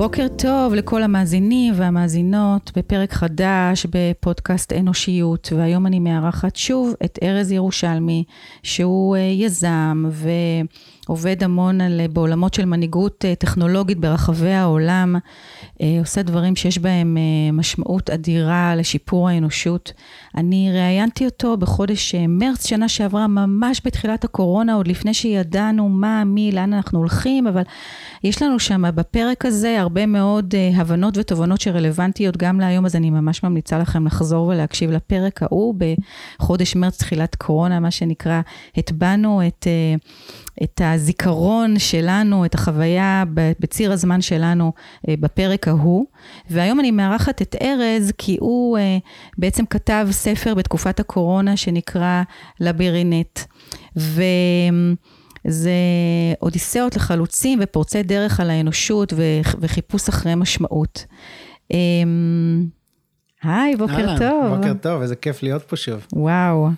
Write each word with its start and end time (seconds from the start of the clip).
בוקר 0.00 0.26
טוב 0.38 0.74
לכל 0.74 1.02
המאזינים 1.02 1.74
והמאזינות 1.76 2.72
בפרק 2.76 3.12
חדש 3.12 3.86
בפודקאסט 3.90 4.72
אנושיות, 4.72 5.52
והיום 5.56 5.86
אני 5.86 5.98
מארחת 5.98 6.56
שוב 6.56 6.94
את 7.04 7.18
ארז 7.22 7.52
ירושלמי, 7.52 8.24
שהוא 8.62 9.16
אה, 9.16 9.20
יזם 9.20 10.04
ועובד 10.10 11.44
המון 11.44 11.80
על, 11.80 12.00
בעולמות 12.12 12.54
של 12.54 12.64
מנהיגות 12.64 13.24
אה, 13.24 13.34
טכנולוגית 13.34 13.98
ברחבי 13.98 14.52
העולם, 14.52 15.16
אה, 15.82 15.96
עושה 16.00 16.22
דברים 16.22 16.56
שיש 16.56 16.78
בהם 16.78 17.16
משמעות 17.52 18.10
אדירה 18.10 18.76
לשיפור 18.76 19.28
האנושות. 19.28 19.92
אני 20.36 20.70
ראיינתי 20.72 21.24
אותו 21.24 21.56
בחודש 21.56 22.14
מרץ 22.14 22.66
שנה 22.66 22.88
שעברה, 22.88 23.26
ממש 23.26 23.80
בתחילת 23.84 24.24
הקורונה, 24.24 24.74
עוד 24.74 24.88
לפני 24.88 25.14
שידענו 25.14 25.88
מה, 25.88 26.24
מי, 26.24 26.52
לאן 26.52 26.72
אנחנו 26.72 26.98
הולכים, 26.98 27.46
אבל 27.46 27.62
יש 28.24 28.42
לנו 28.42 28.58
שם 28.58 28.82
בפרק 28.94 29.46
הזה 29.46 29.82
הרבה 29.90 30.06
מאוד 30.06 30.54
uh, 30.54 30.80
הבנות 30.80 31.16
ותובנות 31.18 31.60
שרלוונטיות 31.60 32.36
גם 32.36 32.60
להיום, 32.60 32.86
אז 32.86 32.96
אני 32.96 33.10
ממש 33.10 33.42
ממליצה 33.42 33.78
לכם 33.78 34.06
לחזור 34.06 34.46
ולהקשיב 34.46 34.90
לפרק 34.90 35.42
ההוא 35.42 35.74
בחודש 36.38 36.76
מרץ, 36.76 36.98
תחילת 36.98 37.34
קורונה, 37.34 37.80
מה 37.80 37.90
שנקרא, 37.90 38.40
הטבענו 38.76 39.42
את, 39.46 39.66
uh, 39.66 40.62
את 40.64 40.80
הזיכרון 40.84 41.78
שלנו, 41.78 42.44
את 42.44 42.54
החוויה 42.54 43.24
בציר 43.60 43.92
הזמן 43.92 44.20
שלנו 44.20 44.72
uh, 44.76 45.10
בפרק 45.20 45.68
ההוא. 45.68 46.06
והיום 46.50 46.80
אני 46.80 46.90
מארחת 46.90 47.42
את 47.42 47.56
ארז, 47.62 48.12
כי 48.18 48.36
הוא 48.40 48.78
uh, 48.78 48.80
בעצם 49.38 49.66
כתב 49.66 50.08
ספר 50.10 50.54
בתקופת 50.54 51.00
הקורונה 51.00 51.56
שנקרא 51.56 52.22
לבירינט. 52.60 53.40
ו... 53.96 54.22
זה 55.46 55.70
אודיסאות 56.42 56.96
לחלוצים 56.96 57.58
ופורצי 57.62 58.02
דרך 58.02 58.40
על 58.40 58.50
האנושות 58.50 59.12
וחיפוש 59.60 60.08
אחרי 60.08 60.34
משמעות. 60.34 61.06
אמ, 61.70 62.66
היי, 63.42 63.76
בוקר 63.76 63.94
אהלן, 63.94 64.18
טוב. 64.18 64.56
בוקר 64.56 64.72
טוב, 64.82 65.02
איזה 65.02 65.16
כיף 65.16 65.42
להיות 65.42 65.62
פה 65.62 65.76
שוב. 65.76 66.06
וואו. 66.12 66.68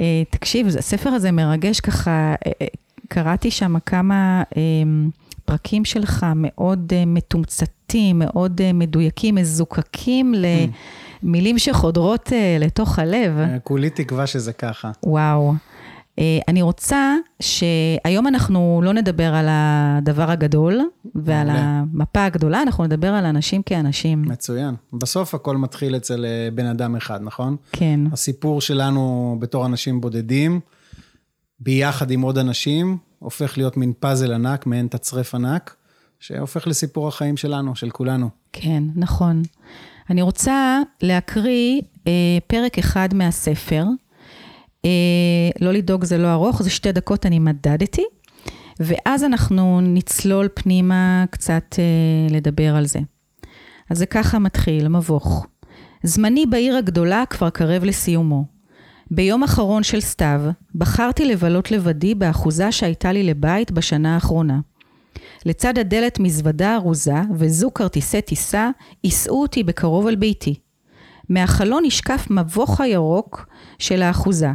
אה, 0.00 0.22
תקשיב, 0.30 0.66
הספר 0.66 1.10
הזה 1.10 1.32
מרגש 1.32 1.80
ככה, 1.80 2.10
אה, 2.10 2.52
אה, 2.62 2.66
קראתי 3.08 3.50
שם 3.50 3.78
כמה 3.86 4.42
אמ, 4.56 5.10
פרקים 5.44 5.84
שלך 5.84 6.26
מאוד 6.36 6.92
מתומצתים, 7.06 8.18
מאוד 8.18 8.60
מדויקים, 8.74 9.34
מזוקקים 9.34 10.34
למילים 11.22 11.58
שחודרות 11.58 12.32
לתוך 12.60 12.98
הלב. 12.98 13.32
כולי 13.64 13.90
תקווה 13.90 14.26
שזה 14.26 14.52
ככה. 14.52 14.90
וואו. 15.02 15.54
אה, 16.18 16.38
אני 16.48 16.62
רוצה 16.62 17.16
שהיום 17.40 18.26
אנחנו 18.26 18.80
לא 18.84 18.92
נדבר 18.92 19.34
על 19.34 19.46
הדבר 19.48 20.30
הגדול 20.30 20.80
ועל 21.14 21.48
המפה 21.50 22.24
הגדולה, 22.24 22.62
אנחנו 22.62 22.84
נדבר 22.84 23.08
על 23.08 23.24
אנשים 23.24 23.62
כאנשים. 23.62 24.22
מצוין. 24.22 24.74
בסוף 24.92 25.34
הכל 25.34 25.56
מתחיל 25.56 25.96
אצל 25.96 26.24
אה, 26.24 26.48
בן 26.54 26.66
אדם 26.66 26.96
אחד, 26.96 27.20
נכון? 27.22 27.56
כן. 27.72 28.00
הסיפור 28.12 28.60
שלנו 28.60 29.36
בתור 29.40 29.66
אנשים 29.66 30.00
בודדים, 30.00 30.60
ביחד 31.60 32.10
עם 32.10 32.20
עוד 32.20 32.38
אנשים, 32.38 32.98
הופך 33.18 33.58
להיות 33.58 33.76
מין 33.76 33.92
פאזל 34.00 34.32
ענק, 34.32 34.66
מעין 34.66 34.86
תצרף 34.86 35.34
ענק, 35.34 35.74
שהופך 36.20 36.66
לסיפור 36.66 37.08
החיים 37.08 37.36
שלנו, 37.36 37.76
של 37.76 37.90
כולנו. 37.90 38.28
כן, 38.52 38.82
נכון. 38.96 39.42
אני 40.10 40.22
רוצה 40.22 40.80
להקריא 41.02 41.80
אה, 42.06 42.12
פרק 42.46 42.78
אחד 42.78 43.14
מהספר. 43.14 43.84
אה, 44.84 45.50
לא 45.60 45.72
לדאוג 45.72 46.04
זה 46.04 46.18
לא 46.18 46.32
ארוך, 46.32 46.62
זה 46.62 46.70
שתי 46.70 46.92
דקות 46.92 47.26
אני 47.26 47.38
מדדתי, 47.38 48.04
ואז 48.80 49.24
אנחנו 49.24 49.80
נצלול 49.80 50.48
פנימה 50.54 51.24
קצת 51.30 51.76
אה, 51.78 52.34
לדבר 52.34 52.76
על 52.76 52.86
זה. 52.86 52.98
אז 53.90 53.98
זה 53.98 54.06
ככה 54.06 54.38
מתחיל, 54.38 54.88
מבוך. 54.88 55.46
זמני 56.02 56.46
בעיר 56.46 56.76
הגדולה 56.76 57.24
כבר 57.30 57.50
קרב 57.50 57.84
לסיומו. 57.84 58.44
ביום 59.10 59.42
אחרון 59.42 59.82
של 59.82 60.00
סתיו, 60.00 60.40
בחרתי 60.74 61.24
לבלות 61.24 61.70
לבדי 61.70 62.14
באחוזה 62.14 62.72
שהייתה 62.72 63.12
לי 63.12 63.22
לבית 63.22 63.70
בשנה 63.70 64.14
האחרונה. 64.14 64.60
לצד 65.46 65.78
הדלת 65.78 66.18
מזוודה 66.18 66.74
ארוזה 66.74 67.20
וזוג 67.34 67.72
כרטיסי 67.72 68.20
טיסה, 68.20 68.70
יישאו 69.04 69.42
אותי 69.42 69.62
בקרוב 69.62 70.06
אל 70.06 70.16
ביתי. 70.16 70.54
מהחלון 71.28 71.82
נשקף 71.86 72.26
מבוך 72.30 72.80
הירוק 72.80 73.46
של 73.78 74.02
האחוזה, 74.02 74.50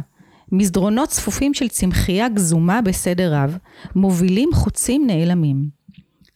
מסדרונות 0.56 1.08
צפופים 1.08 1.54
של 1.54 1.68
צמחייה 1.68 2.28
גזומה 2.28 2.82
בסדר 2.82 3.34
רב, 3.34 3.58
מובילים 3.94 4.48
חוצים 4.54 5.06
נעלמים. 5.06 5.68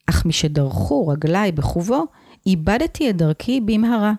אך 0.07 0.27
משדרכו 0.27 1.09
רגליי 1.09 1.53
בחובו, 1.53 2.05
איבדתי 2.47 3.11
את 3.11 3.17
דרכי 3.17 3.61
במהרה. 3.61 4.13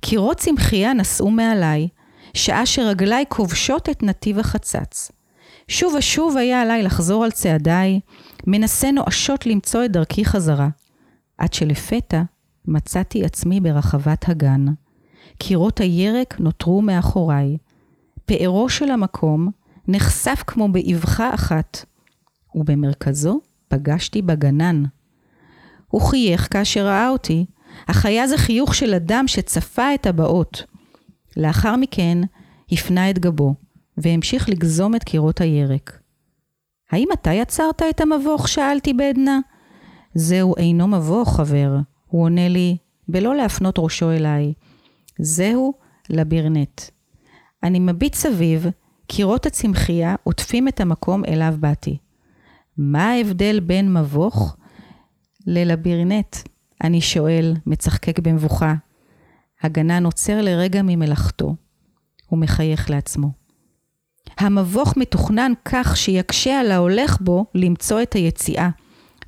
קירות 0.00 0.36
צמחייה 0.36 0.92
נסעו 0.92 1.30
מעליי, 1.30 1.88
שעה 2.34 2.66
שרגליי 2.66 3.24
כובשות 3.28 3.88
את 3.88 4.02
נתיב 4.02 4.38
החצץ. 4.38 5.12
שוב 5.68 5.94
ושוב 5.94 6.36
היה 6.36 6.62
עליי 6.62 6.82
לחזור 6.82 7.24
על 7.24 7.30
צעדיי, 7.30 8.00
מנסה 8.46 8.90
נואשות 8.90 9.46
למצוא 9.46 9.84
את 9.84 9.92
דרכי 9.92 10.24
חזרה. 10.24 10.68
עד 11.38 11.52
שלפתע 11.52 12.22
מצאתי 12.68 13.24
עצמי 13.24 13.60
ברחבת 13.60 14.28
הגן. 14.28 14.64
קירות 15.38 15.80
הירק 15.80 16.40
נותרו 16.40 16.82
מאחוריי. 16.82 17.56
פארו 18.26 18.68
של 18.68 18.90
המקום 18.90 19.48
נחשף 19.88 20.42
כמו 20.46 20.68
באבחה 20.68 21.34
אחת, 21.34 21.84
ובמרכזו 22.54 23.40
פגשתי 23.68 24.22
בגנן. 24.22 24.82
הוא 25.88 26.02
חייך 26.02 26.48
כאשר 26.52 26.86
ראה 26.86 27.08
אותי, 27.08 27.46
אך 27.86 28.06
היה 28.06 28.26
זה 28.26 28.38
חיוך 28.38 28.74
של 28.74 28.94
אדם 28.94 29.24
שצפה 29.28 29.94
את 29.94 30.06
הבאות. 30.06 30.64
לאחר 31.36 31.76
מכן 31.76 32.18
הפנה 32.72 33.10
את 33.10 33.18
גבו, 33.18 33.54
והמשיך 33.98 34.48
לגזום 34.48 34.94
את 34.94 35.04
קירות 35.04 35.40
הירק. 35.40 35.98
האם 36.90 37.08
אתה 37.12 37.32
יצרת 37.32 37.82
את 37.90 38.00
המבוך? 38.00 38.48
שאלתי 38.48 38.92
בעדנה. 38.92 39.38
זהו 40.14 40.56
אינו 40.56 40.88
מבוך, 40.88 41.36
חבר. 41.36 41.76
הוא 42.06 42.22
עונה 42.22 42.48
לי, 42.48 42.76
בלא 43.08 43.36
להפנות 43.36 43.74
ראשו 43.78 44.10
אליי. 44.10 44.52
זהו 45.18 45.74
לבירנט. 46.10 46.80
אני 47.64 47.78
מביט 47.78 48.14
סביב, 48.14 48.66
קירות 49.06 49.46
הצמחייה 49.46 50.14
עוטפים 50.22 50.68
את 50.68 50.80
המקום 50.80 51.24
אליו 51.24 51.54
באתי. 51.60 51.98
מה 52.78 53.10
ההבדל 53.10 53.60
בין 53.60 53.94
מבוך 53.94 54.56
ללבירנט? 55.46 56.36
אני 56.84 57.00
שואל, 57.00 57.54
מצחקק 57.66 58.18
במבוכה. 58.18 58.74
הגנן 59.62 60.04
עוצר 60.04 60.42
לרגע 60.42 60.82
ממלאכתו. 60.82 61.54
הוא 62.26 62.38
מחייך 62.38 62.90
לעצמו. 62.90 63.28
המבוך 64.38 64.96
מתוכנן 64.96 65.52
כך 65.64 65.96
שיקשה 65.96 66.60
על 66.60 66.70
ההולך 66.70 67.20
בו 67.20 67.46
למצוא 67.54 68.02
את 68.02 68.12
היציאה. 68.12 68.68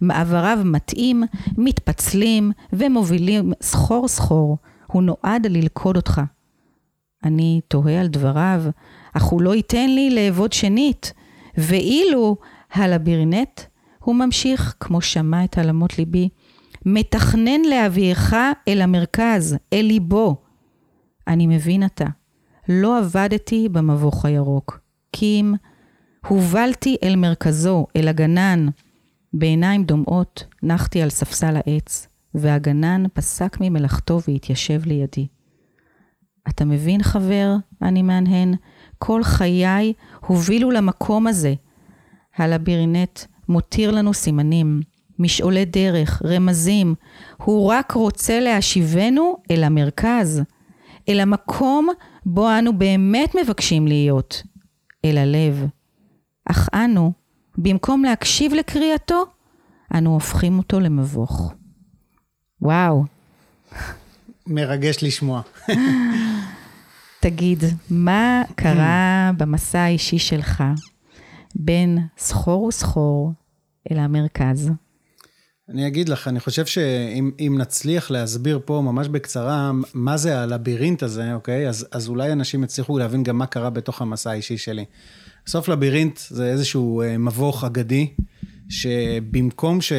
מעבריו 0.00 0.58
מתאים, 0.64 1.22
מתפצלים 1.58 2.52
ומובילים 2.72 3.52
סחור 3.62 4.08
סחור. 4.08 4.58
הוא 4.86 5.02
נועד 5.02 5.46
ללכוד 5.46 5.96
אותך. 5.96 6.20
אני 7.24 7.60
תוהה 7.68 8.00
על 8.00 8.06
דבריו, 8.06 8.62
אך 9.12 9.22
הוא 9.22 9.42
לא 9.42 9.54
ייתן 9.54 9.90
לי 9.90 10.10
לאבוד 10.10 10.52
שנית. 10.52 11.12
ואילו 11.56 12.36
הלבירנט, 12.72 13.60
הוא 13.98 14.14
ממשיך, 14.14 14.74
כמו 14.80 15.00
שמע 15.00 15.44
את 15.44 15.58
עלמות 15.58 15.98
ליבי, 15.98 16.28
מתכנן 16.86 17.60
להביאך 17.60 18.34
אל 18.68 18.82
המרכז, 18.82 19.56
אל 19.72 19.84
ליבו. 19.84 20.36
אני 21.28 21.46
מבין 21.46 21.82
עתה, 21.82 22.06
לא 22.68 22.98
עבדתי 22.98 23.68
במבוך 23.68 24.24
הירוק, 24.24 24.80
כי 25.12 25.40
אם 25.40 25.54
הובלתי 26.26 26.96
אל 27.02 27.16
מרכזו, 27.16 27.86
אל 27.96 28.08
הגנן. 28.08 28.68
בעיניים 29.32 29.84
דומעות 29.84 30.44
נחתי 30.62 31.02
על 31.02 31.10
ספסל 31.10 31.56
העץ, 31.56 32.08
והגנן 32.34 33.04
פסק 33.12 33.56
ממלאכתו 33.60 34.20
והתיישב 34.28 34.86
לידי. 34.86 35.26
אתה 36.48 36.64
מבין, 36.64 37.02
חבר? 37.02 37.56
אני 37.82 38.02
מהנהן. 38.02 38.54
כל 38.98 39.22
חיי 39.24 39.92
הובילו 40.26 40.70
למקום 40.70 41.26
הזה. 41.26 41.54
הלבירינט 42.36 43.20
מותיר 43.48 43.90
לנו 43.90 44.14
סימנים, 44.14 44.80
משעולי 45.18 45.64
דרך, 45.64 46.22
רמזים. 46.24 46.94
הוא 47.36 47.70
רק 47.72 47.92
רוצה 47.92 48.40
להשיבנו 48.40 49.36
אל 49.50 49.64
המרכז, 49.64 50.42
אל 51.08 51.20
המקום 51.20 51.88
בו 52.26 52.58
אנו 52.58 52.78
באמת 52.78 53.36
מבקשים 53.42 53.86
להיות, 53.86 54.42
אל 55.04 55.18
הלב. 55.18 55.66
אך 56.50 56.68
אנו, 56.74 57.12
במקום 57.58 58.04
להקשיב 58.04 58.54
לקריאתו, 58.54 59.24
אנו 59.94 60.14
הופכים 60.14 60.58
אותו 60.58 60.80
למבוך. 60.80 61.52
וואו. 62.62 63.04
מרגש 64.46 65.02
לשמוע. 65.02 65.42
תגיד, 67.30 67.64
מה 67.90 68.42
קרה 68.54 69.30
במסע 69.36 69.78
האישי 69.78 70.18
שלך 70.18 70.64
בין 71.54 71.98
סחור 72.18 72.62
וסחור 72.62 73.32
אל 73.90 73.98
המרכז? 73.98 74.70
אני 75.68 75.86
אגיד 75.86 76.08
לך, 76.08 76.28
אני 76.28 76.40
חושב 76.40 76.66
שאם 76.66 77.54
נצליח 77.58 78.10
להסביר 78.10 78.60
פה 78.64 78.82
ממש 78.84 79.08
בקצרה 79.08 79.70
מה 79.94 80.16
זה 80.16 80.38
הלבירינט 80.38 81.02
הזה, 81.02 81.34
אוקיי? 81.34 81.68
אז, 81.68 81.86
אז 81.92 82.08
אולי 82.08 82.32
אנשים 82.32 82.64
יצליחו 82.64 82.98
להבין 82.98 83.22
גם 83.22 83.38
מה 83.38 83.46
קרה 83.46 83.70
בתוך 83.70 84.02
המסע 84.02 84.30
האישי 84.30 84.58
שלי. 84.58 84.84
בסוף 85.46 85.68
לבירינט 85.68 86.18
זה 86.28 86.46
איזשהו 86.46 87.02
אה, 87.02 87.18
מבוך 87.18 87.64
אגדי, 87.64 88.10
שבמקום 88.68 89.80
ש, 89.80 89.92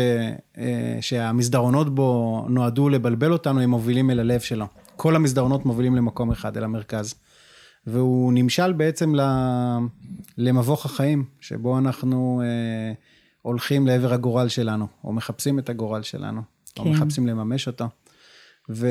אה, 0.58 0.98
שהמסדרונות 1.02 1.96
בו 1.96 2.46
נועדו 2.50 2.90
לבלבל 2.90 3.34
אותנו, 3.34 3.62
הם 3.62 3.70
מובילים 3.70 4.10
אל 4.12 4.20
הלב 4.20 4.40
שלו. 4.40 4.66
כל 4.98 5.16
המסדרונות 5.16 5.66
מובילים 5.66 5.96
למקום 5.96 6.32
אחד, 6.32 6.58
אל 6.58 6.64
המרכז. 6.64 7.16
והוא 7.88 8.34
נמשל 8.34 8.74
בעצם 8.74 9.14
למבוך 10.38 10.86
החיים, 10.86 11.26
שבו 11.42 11.78
אנחנו 11.78 12.42
אה, 12.44 12.94
הולכים 13.42 13.88
לעבר 13.88 14.14
הגורל 14.14 14.48
שלנו, 14.48 14.88
או 15.04 15.14
מחפשים 15.14 15.60
את 15.60 15.70
הגורל 15.70 16.04
שלנו, 16.04 16.42
כן. 16.76 16.84
או 16.84 16.90
מחפשים 16.90 17.28
לממש 17.28 17.68
אותו. 17.68 17.86
ו... 18.70 18.88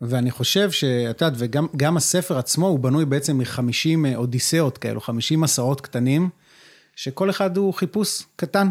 ואני 0.00 0.30
חושב 0.30 0.70
שאת 0.70 1.22
יודעת, 1.22 1.32
וגם 1.38 1.96
הספר 1.96 2.38
עצמו 2.38 2.66
הוא 2.66 2.78
בנוי 2.78 3.04
בעצם 3.04 3.38
מ-50 3.38 4.06
אה, 4.06 4.16
אודיסאות 4.16 4.78
כאלו, 4.78 5.00
50 5.00 5.40
מסעות 5.40 5.80
קטנים, 5.80 6.28
שכל 6.96 7.30
אחד 7.30 7.56
הוא 7.56 7.74
חיפוש 7.74 8.22
קטן. 8.36 8.68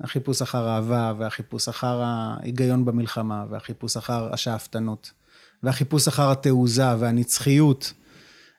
החיפוש 0.00 0.42
אחר 0.42 0.68
אהבה, 0.68 1.12
והחיפוש 1.18 1.68
אחר 1.68 2.02
ההיגיון 2.04 2.84
במלחמה, 2.84 3.44
והחיפוש 3.50 3.96
אחר 3.96 4.32
השאפתנות, 4.32 5.12
והחיפוש 5.62 6.08
אחר 6.08 6.30
התעוזה 6.30 6.96
והנצחיות, 6.98 7.92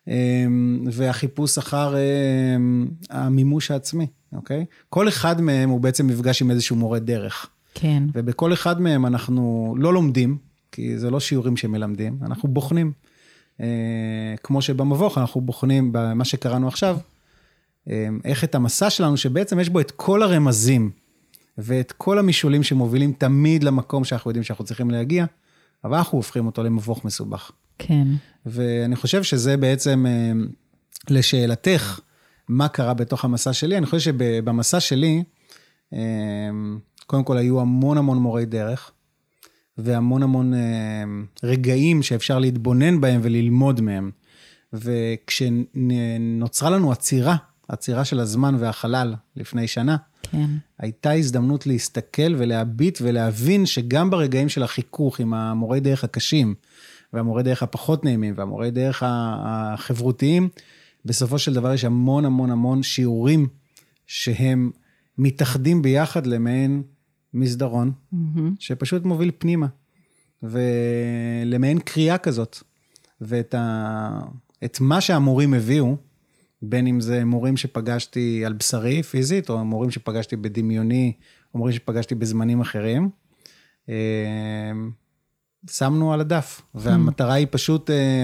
אמ, 0.07 0.87
והחיפוש 0.91 1.57
אחר 1.57 1.95
אמ, 1.97 2.87
המימוש 3.09 3.71
העצמי, 3.71 4.07
אוקיי? 4.33 4.65
כל 4.89 5.07
אחד 5.07 5.41
מהם 5.41 5.69
הוא 5.69 5.81
בעצם 5.81 6.07
מפגש 6.07 6.41
עם 6.41 6.51
איזשהו 6.51 6.75
מורה 6.75 6.99
דרך. 6.99 7.49
כן. 7.73 8.03
ובכל 8.13 8.53
אחד 8.53 8.81
מהם 8.81 9.05
אנחנו 9.05 9.75
לא 9.77 9.93
לומדים, 9.93 10.37
כי 10.71 10.97
זה 10.97 11.09
לא 11.11 11.19
שיעורים 11.19 11.57
שמלמדים, 11.57 12.17
אנחנו 12.21 12.49
בוחנים. 12.49 12.91
אה, 13.61 14.35
כמו 14.43 14.61
שבמבוך 14.61 15.17
אנחנו 15.17 15.41
בוחנים 15.41 15.89
במה 15.91 16.25
שקראנו 16.25 16.67
עכשיו, 16.67 16.97
אה, 17.89 18.07
איך 18.25 18.43
את 18.43 18.55
המסע 18.55 18.89
שלנו, 18.89 19.17
שבעצם 19.17 19.59
יש 19.59 19.69
בו 19.69 19.79
את 19.79 19.91
כל 19.91 20.23
הרמזים 20.23 20.91
ואת 21.57 21.91
כל 21.91 22.19
המשעולים 22.19 22.63
שמובילים 22.63 23.13
תמיד 23.13 23.63
למקום 23.63 24.03
שאנחנו 24.03 24.29
יודעים 24.29 24.43
שאנחנו 24.43 24.65
צריכים 24.65 24.91
להגיע, 24.91 25.25
אבל 25.83 25.97
אנחנו 25.97 26.17
הופכים 26.17 26.45
אותו 26.45 26.63
למבוך 26.63 27.05
מסובך. 27.05 27.51
כן. 27.77 28.07
ואני 28.45 28.95
חושב 28.95 29.23
שזה 29.23 29.57
בעצם, 29.57 30.05
אה, 30.07 30.31
לשאלתך, 31.09 31.99
מה 32.47 32.67
קרה 32.67 32.93
בתוך 32.93 33.25
המסע 33.25 33.53
שלי, 33.53 33.77
אני 33.77 33.85
חושב 33.85 33.99
שבמסע 33.99 34.79
שלי, 34.79 35.23
קודם 37.05 37.23
כל 37.23 37.37
היו 37.37 37.61
המון 37.61 37.97
המון 37.97 38.17
מורי 38.17 38.45
דרך, 38.45 38.91
והמון 39.77 40.23
המון 40.23 40.53
אה, 40.53 41.03
רגעים 41.43 42.03
שאפשר 42.03 42.39
להתבונן 42.39 43.01
בהם 43.01 43.19
וללמוד 43.23 43.81
מהם. 43.81 44.11
וכשנוצרה 44.73 46.69
לנו 46.69 46.91
עצירה, 46.91 47.35
עצירה 47.67 48.05
של 48.05 48.19
הזמן 48.19 48.55
והחלל 48.59 49.15
לפני 49.35 49.67
שנה, 49.67 49.95
כן. 50.31 50.49
הייתה 50.79 51.11
הזדמנות 51.11 51.67
להסתכל 51.67 52.35
ולהביט 52.37 52.99
ולהבין 53.01 53.65
שגם 53.65 54.09
ברגעים 54.09 54.49
של 54.49 54.63
החיכוך 54.63 55.19
עם 55.19 55.33
המורי 55.33 55.79
דרך 55.79 56.03
הקשים, 56.03 56.55
והמורי 57.13 57.43
דרך 57.43 57.63
הפחות 57.63 58.05
נעימים, 58.05 58.33
והמורי 58.37 58.71
דרך 58.71 59.03
החברותיים, 59.05 60.49
בסופו 61.05 61.39
של 61.39 61.53
דבר 61.53 61.73
יש 61.73 61.85
המון 61.85 62.25
המון 62.25 62.51
המון 62.51 62.83
שיעורים 62.83 63.47
שהם 64.07 64.71
מתאחדים 65.17 65.81
ביחד 65.81 66.27
למעין 66.27 66.83
מסדרון, 67.33 67.91
mm-hmm. 67.91 68.39
שפשוט 68.59 69.05
מוביל 69.05 69.31
פנימה, 69.37 69.67
ולמעין 70.43 71.79
קריאה 71.79 72.17
כזאת. 72.17 72.57
ואת 73.21 73.53
ה... 73.53 74.19
את 74.65 74.79
מה 74.79 75.01
שהמורים 75.01 75.53
הביאו, 75.53 75.97
בין 76.69 76.87
אם 76.87 77.01
זה 77.01 77.25
מורים 77.25 77.57
שפגשתי 77.57 78.45
על 78.45 78.53
בשרי 78.53 79.03
פיזית, 79.03 79.49
או 79.49 79.65
מורים 79.65 79.91
שפגשתי 79.91 80.35
בדמיוני, 80.35 81.13
או 81.53 81.59
מורים 81.59 81.73
שפגשתי 81.73 82.15
בזמנים 82.15 82.61
אחרים, 82.61 83.09
אה, 83.89 83.95
שמנו 85.69 86.13
על 86.13 86.21
הדף. 86.21 86.61
והמטרה 86.75 87.33
היא 87.33 87.47
פשוט 87.51 87.89
אה, 87.89 88.23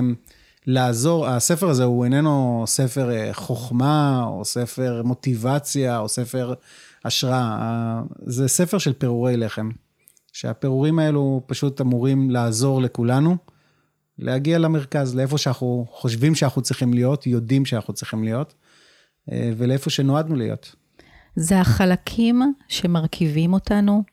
לעזור, 0.67 1.27
הספר 1.27 1.69
הזה 1.69 1.83
הוא 1.83 2.05
איננו 2.05 2.63
ספר 2.67 3.11
אה, 3.11 3.29
חוכמה, 3.33 4.23
או 4.23 4.45
ספר 4.45 5.01
מוטיבציה, 5.05 5.99
או 5.99 6.09
ספר 6.09 6.53
השראה. 7.05 8.01
זה 8.25 8.47
ספר 8.47 8.77
של 8.77 8.93
פירורי 8.93 9.37
לחם, 9.37 9.69
שהפירורים 10.33 10.99
האלו 10.99 11.41
פשוט 11.45 11.81
אמורים 11.81 12.29
לעזור 12.29 12.81
לכולנו 12.81 13.37
להגיע 14.21 14.57
למרכז, 14.57 15.15
לאיפה 15.15 15.37
שאנחנו 15.37 15.85
חושבים 15.91 16.35
שאנחנו 16.35 16.61
צריכים 16.61 16.93
להיות, 16.93 17.27
יודעים 17.27 17.65
שאנחנו 17.65 17.93
צריכים 17.93 18.23
להיות, 18.23 18.53
אה, 19.31 19.51
ולאיפה 19.57 19.89
שנועדנו 19.89 20.35
להיות. 20.35 20.75
זה 21.35 21.59
החלקים 21.59 22.53
שמרכיבים 22.67 23.53
אותנו 23.53 24.03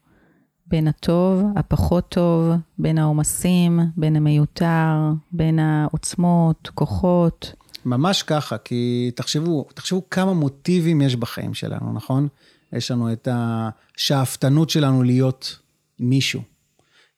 בין 0.66 0.88
הטוב, 0.88 1.44
הפחות 1.56 2.08
טוב, 2.08 2.52
בין 2.78 2.98
העומסים, 2.98 3.80
בין 3.96 4.16
המיותר, 4.16 5.12
בין 5.32 5.58
העוצמות, 5.58 6.70
כוחות. 6.74 7.52
ממש 7.84 8.22
ככה, 8.22 8.58
כי 8.58 9.10
תחשבו, 9.14 9.66
תחשבו 9.74 10.02
כמה 10.10 10.32
מוטיבים 10.32 11.00
יש 11.00 11.16
בחיים 11.16 11.54
שלנו, 11.54 11.92
נכון? 11.92 12.28
יש 12.72 12.90
לנו 12.90 13.12
את 13.12 13.28
השאפתנות 13.30 14.70
שלנו 14.70 15.02
להיות 15.02 15.58
מישהו. 16.00 16.42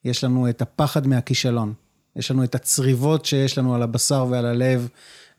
יש 0.05 0.23
לנו 0.23 0.49
את 0.49 0.61
הפחד 0.61 1.07
מהכישלון. 1.07 1.73
יש 2.15 2.31
לנו 2.31 2.43
את 2.43 2.55
הצריבות 2.55 3.25
שיש 3.25 3.57
לנו 3.57 3.75
על 3.75 3.81
הבשר 3.81 4.25
ועל 4.29 4.45
הלב, 4.45 4.87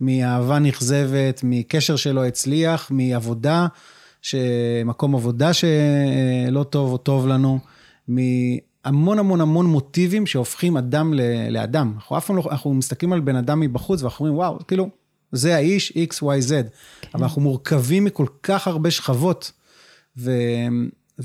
מאהבה 0.01 0.59
נכזבת, 0.59 1.41
מקשר 1.45 1.97
שלא 1.97 2.25
הצליח, 2.25 2.91
מעבודה, 2.91 3.67
מקום 4.85 5.15
עבודה 5.15 5.51
שלא 5.53 6.63
טוב 6.63 6.93
או 6.93 6.99
טוב 6.99 7.27
לנו, 7.27 7.59
מהמון 8.09 9.19
המון 9.19 9.41
המון 9.41 9.67
מוטיבים 9.67 10.27
שהופכים 10.27 10.77
אדם 10.77 11.15
לאדם. 11.51 11.93
אנחנו 11.97 12.19
אף 12.19 12.27
פעם 12.27 12.37
לא, 12.37 12.45
אנחנו 12.51 12.75
מסתכלים 12.75 13.13
על 13.13 13.21
בן 13.21 13.37
אדם 13.37 13.61
מבחוץ 13.61 14.03
ואנחנו 14.03 14.27
אומרים, 14.27 14.39
וואו, 14.39 14.67
כאילו, 14.69 14.89
זה 15.33 15.55
האיש 15.57 15.93
X, 15.93 16.23
Y, 16.23 16.49
Z. 16.49 16.49
כן. 17.01 17.09
אבל 17.15 17.23
אנחנו 17.23 17.43
מורכבים 17.43 18.05
מכל 18.05 18.27
כך 18.43 18.67
הרבה 18.67 18.91
שכבות. 18.91 19.53
ו... 20.17 20.31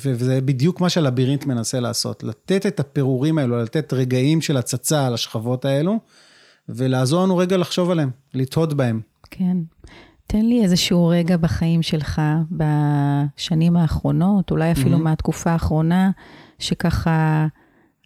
וזה 0.05 0.41
בדיוק 0.41 0.81
מה 0.81 0.89
שהלבירינט 0.89 1.45
מנסה 1.45 1.79
לעשות, 1.79 2.23
לתת 2.23 2.65
את 2.65 2.79
הפירורים 2.79 3.37
האלו, 3.37 3.63
לתת 3.63 3.93
רגעים 3.93 4.41
של 4.41 4.57
הצצה 4.57 5.07
על 5.07 5.13
השכבות 5.13 5.65
האלו, 5.65 5.99
ולעזור 6.69 7.23
לנו 7.23 7.37
רגע 7.37 7.57
לחשוב 7.57 7.91
עליהם, 7.91 8.09
לתהות 8.33 8.73
בהם. 8.73 9.01
כן. 9.31 9.57
תן 10.27 10.45
לי 10.45 10.63
איזשהו 10.63 11.07
רגע 11.07 11.37
בחיים 11.37 11.81
שלך, 11.81 12.21
בשנים 12.51 13.77
האחרונות, 13.77 14.51
אולי 14.51 14.71
אפילו 14.71 14.97
mm-hmm. 14.97 15.01
מהתקופה 15.01 15.51
האחרונה, 15.51 16.11
שככה 16.59 17.47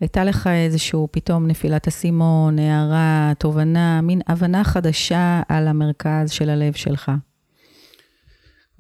הייתה 0.02 0.24
לך 0.24 0.48
איזשהו 0.48 1.08
פתאום 1.12 1.48
נפילת 1.48 1.88
אסימון, 1.88 2.60
הערה, 2.60 3.32
תובנה, 3.38 4.02
מין 4.02 4.22
הבנה 4.28 4.64
חדשה 4.64 5.42
על 5.50 5.68
המרכז 5.68 6.32
של 6.32 6.50
הלב 6.50 6.74
שלך. 6.74 7.12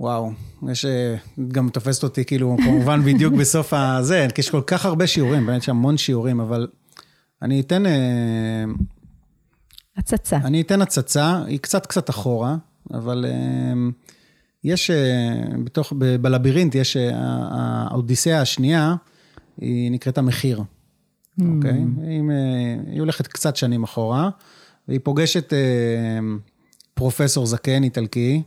וואו, 0.01 0.31
יש, 0.69 0.85
אה, 0.85 1.15
גם 1.47 1.69
תופסת 1.69 2.03
אותי 2.03 2.25
כאילו, 2.25 2.57
כמובן 2.65 3.01
בדיוק 3.05 3.33
בסוף 3.33 3.73
הזה, 3.73 4.27
כי 4.35 4.41
יש 4.41 4.49
כל 4.49 4.61
כך 4.67 4.85
הרבה 4.85 5.07
שיעורים, 5.07 5.45
באמת 5.45 5.61
יש 5.61 5.69
המון 5.69 5.97
שיעורים, 5.97 6.39
אבל 6.39 6.67
אני 7.41 7.59
אתן... 7.59 7.85
אה, 7.85 8.63
הצצה. 9.97 10.37
אני 10.37 10.61
אתן 10.61 10.81
הצצה, 10.81 11.43
היא 11.47 11.59
קצת 11.59 11.85
קצת 11.85 12.09
אחורה, 12.09 12.55
אבל 12.93 13.25
אה, 13.27 13.73
יש, 14.63 14.91
בתוך, 15.63 15.93
בלבירינט 16.21 16.75
יש, 16.75 16.97
האודיסאה 17.51 18.41
השנייה, 18.41 18.95
היא 19.57 19.91
נקראת 19.91 20.17
המחיר, 20.17 20.59
mm. 20.59 21.43
אוקיי? 21.55 21.83
היא, 22.01 22.21
היא 22.87 22.99
הולכת 22.99 23.27
קצת 23.27 23.55
שנים 23.55 23.83
אחורה, 23.83 24.29
והיא 24.87 24.99
פוגשת 25.03 25.53
פרופסור 26.93 27.45
זקן 27.45 27.83
איטלקי, 27.83 28.43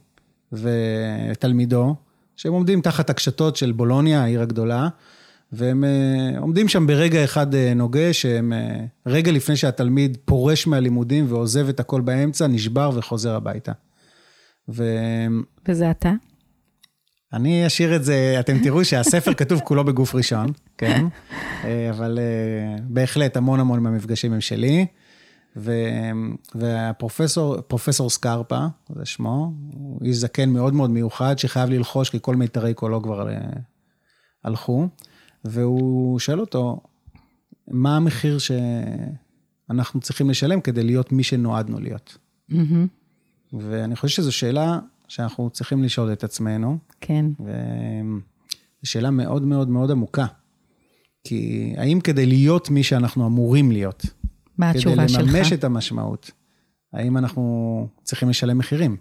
ותלמידו, 0.55 1.95
שהם 2.37 2.53
עומדים 2.53 2.81
תחת 2.81 3.11
הקשתות 3.11 3.57
של 3.57 3.73
בולוניה, 3.73 4.23
העיר 4.23 4.43
הגדולה, 4.43 4.89
והם 5.53 5.85
אה, 5.85 6.39
עומדים 6.39 6.69
שם 6.69 6.87
ברגע 6.87 7.25
אחד 7.25 7.55
אה, 7.55 7.75
נוגה, 7.75 8.13
שהם 8.13 8.53
אה, 8.53 8.85
רגע 9.07 9.33
לפני 9.33 9.57
שהתלמיד 9.57 10.19
פורש 10.25 10.67
מהלימודים 10.67 11.27
ועוזב 11.29 11.69
את 11.69 11.81
הכל 11.81 12.01
באמצע, 12.01 12.47
נשבר 12.47 12.91
וחוזר 12.95 13.35
הביתה. 13.35 13.73
ו... 14.69 14.85
וזה 15.69 15.91
אתה? 15.91 16.13
אני 17.33 17.67
אשאיר 17.67 17.97
את 17.97 18.05
זה, 18.05 18.37
אתם 18.41 18.59
תראו 18.63 18.85
שהספר 18.85 19.35
כתוב 19.41 19.61
כולו 19.65 19.85
בגוף 19.85 20.15
ראשון, 20.15 20.53
כן? 20.79 21.05
אבל 21.91 22.19
בהחלט 22.83 23.37
המון 23.37 23.61
המון 23.61 23.81
מהמפגשים 23.81 24.33
הם 24.33 24.41
שלי. 24.41 24.87
ו, 25.57 25.73
והפרופסור, 26.55 27.61
פרופסור 27.61 28.11
סקרפה, 28.11 28.67
זה 28.97 29.05
שמו, 29.05 29.53
הוא 29.73 30.01
איש 30.05 30.17
זקן 30.17 30.51
מאוד 30.51 30.75
מאוד 30.75 30.91
מיוחד, 30.91 31.39
שחייב 31.39 31.71
ללחוש, 31.71 32.11
כי 32.11 32.19
כל 32.21 32.37
מיתרי 32.37 32.75
קולו 32.75 33.03
כבר 33.03 33.29
אה, 33.29 33.41
הלכו. 34.45 34.89
והוא 35.45 36.19
שואל 36.19 36.41
אותו, 36.41 36.81
מה 37.69 37.97
המחיר 37.97 38.39
שאנחנו 38.39 40.01
צריכים 40.01 40.31
לשלם 40.31 40.61
כדי 40.61 40.83
להיות 40.83 41.13
מי 41.13 41.23
שנועדנו 41.23 41.81
להיות? 41.81 42.19
מהמם. 42.49 42.87
ואני 43.53 43.97
חושב 43.97 44.17
שזו 44.17 44.33
שאלה 44.33 44.79
שאנחנו 45.09 45.51
צריכים 45.51 45.83
לשאול 45.83 46.13
את 46.13 46.25
עצמנו, 46.25 46.79
כן, 47.01 47.27
וזו 47.41 48.85
שאלה 48.85 49.11
מאוד 49.11 49.43
מאוד 49.43 49.69
מאוד 49.69 49.91
עמוקה. 49.91 50.27
כי 51.25 51.75
האם 51.77 52.01
כדי 52.01 52.27
להיות 52.27 52.71
מי 52.71 52.83
שאנחנו 52.83 53.27
אמורים 53.27 53.73
להיות, 53.73 54.07
מה 54.59 54.71
התשובה 54.71 55.09
שלך? 55.09 55.21
כדי 55.21 55.33
לממש 55.33 55.53
את 55.53 55.65
המשמעות, 55.65 56.31
האם 56.93 57.17
אנחנו 57.17 57.89
צריכים 58.03 58.29
לשלם 58.29 58.59
מחירים? 58.59 58.97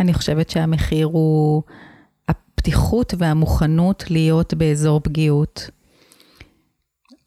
אני 0.00 0.14
חושבת 0.14 0.50
שהמחיר 0.50 1.06
הוא 1.06 1.62
הפתיחות 2.28 3.14
והמוכנות 3.18 4.04
להיות 4.10 4.54
באזור 4.54 5.00
פגיעות. 5.00 5.70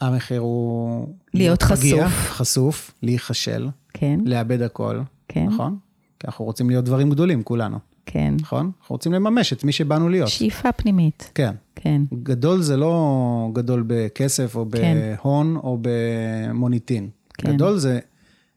המחיר 0.02 0.42
הוא... 0.42 1.08
להיות 1.34 1.64
פגיע, 1.64 2.10
חשוף. 2.10 2.32
חשוף, 2.32 2.94
להיכשל, 3.04 3.70
כן, 3.94 4.20
לאבד 4.26 4.62
הכל, 4.62 5.02
כן, 5.28 5.46
נכון? 5.46 5.78
כי 6.20 6.28
אנחנו 6.28 6.46
רוצים 6.46 6.70
להיות 6.70 6.86
דברים 6.86 7.10
גדולים, 7.10 7.44
כולנו, 7.44 7.80
כן. 8.06 8.34
נכון? 8.40 8.72
אנחנו 8.82 8.94
רוצים 8.94 9.14
לממש 9.14 9.54
את 9.54 9.64
מי 9.64 9.72
שבאנו 9.72 10.10
להיות. 10.10 10.30
שאיפה 10.30 10.72
פנימית, 10.72 11.32
כן. 11.36 11.56
כן, 11.76 12.02
גדול 12.24 12.62
זה 12.62 12.78
לא 12.78 13.50
גדול 13.54 13.84
בכסף, 13.88 14.56
או 14.56 14.66
כן. 14.72 14.98
בהון, 15.18 15.56
או 15.56 15.78
במוניטין. 15.82 17.10
כן. 17.34 17.54
גדול 17.54 17.78
זה 17.78 18.00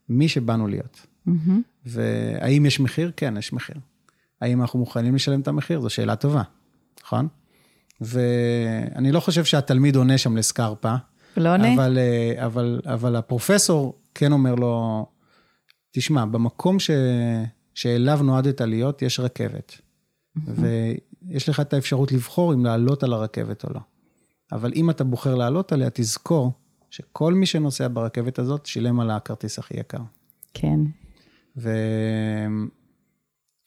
מי 0.09 0.27
שבאנו 0.27 0.67
להיות. 0.67 1.07
מהמם. 1.25 1.61
והאם 1.85 2.65
יש 2.65 2.79
מחיר? 2.79 3.11
כן, 3.17 3.37
יש 3.37 3.53
מחיר. 3.53 3.75
האם 4.41 4.61
אנחנו 4.61 4.79
מוכנים 4.79 5.15
לשלם 5.15 5.39
את 5.39 5.47
המחיר? 5.47 5.81
זו 5.81 5.89
שאלה 5.89 6.15
טובה, 6.15 6.41
נכון? 7.03 7.27
ואני 8.01 9.11
לא 9.11 9.19
חושב 9.19 9.45
שהתלמיד 9.45 9.95
עונה 9.95 10.17
שם 10.17 10.37
לסקרפה, 10.37 10.95
לא 11.37 11.53
עונה? 11.53 11.73
אבל, 11.73 11.97
אה, 11.97 12.45
אבל, 12.45 12.81
אבל 12.85 13.15
הפרופסור 13.15 13.99
כן 14.15 14.31
אומר 14.31 14.55
לו, 14.55 15.05
תשמע, 15.91 16.25
במקום 16.25 16.79
ש, 16.79 16.89
שאליו 17.75 18.19
נועדת 18.23 18.61
להיות, 18.61 19.01
יש 19.01 19.19
רכבת. 19.19 19.81
ויש 20.45 21.49
לך 21.49 21.59
את 21.59 21.73
האפשרות 21.73 22.11
לבחור 22.11 22.53
אם 22.53 22.65
לעלות 22.65 23.03
על 23.03 23.13
הרכבת 23.13 23.63
או 23.63 23.69
לא. 23.73 23.79
אבל 24.51 24.71
אם 24.75 24.89
אתה 24.89 25.03
בוחר 25.03 25.35
לעלות 25.35 25.71
עליה, 25.71 25.89
תזכור 25.93 26.51
שכל 26.89 27.33
מי 27.33 27.45
שנוסע 27.45 27.87
ברכבת 27.93 28.39
הזאת 28.39 28.65
שילם 28.65 28.99
על 28.99 29.11
הכרטיס 29.11 29.59
הכי 29.59 29.79
יקר. 29.79 30.01
כן. 30.53 30.79
ו... 31.57 31.69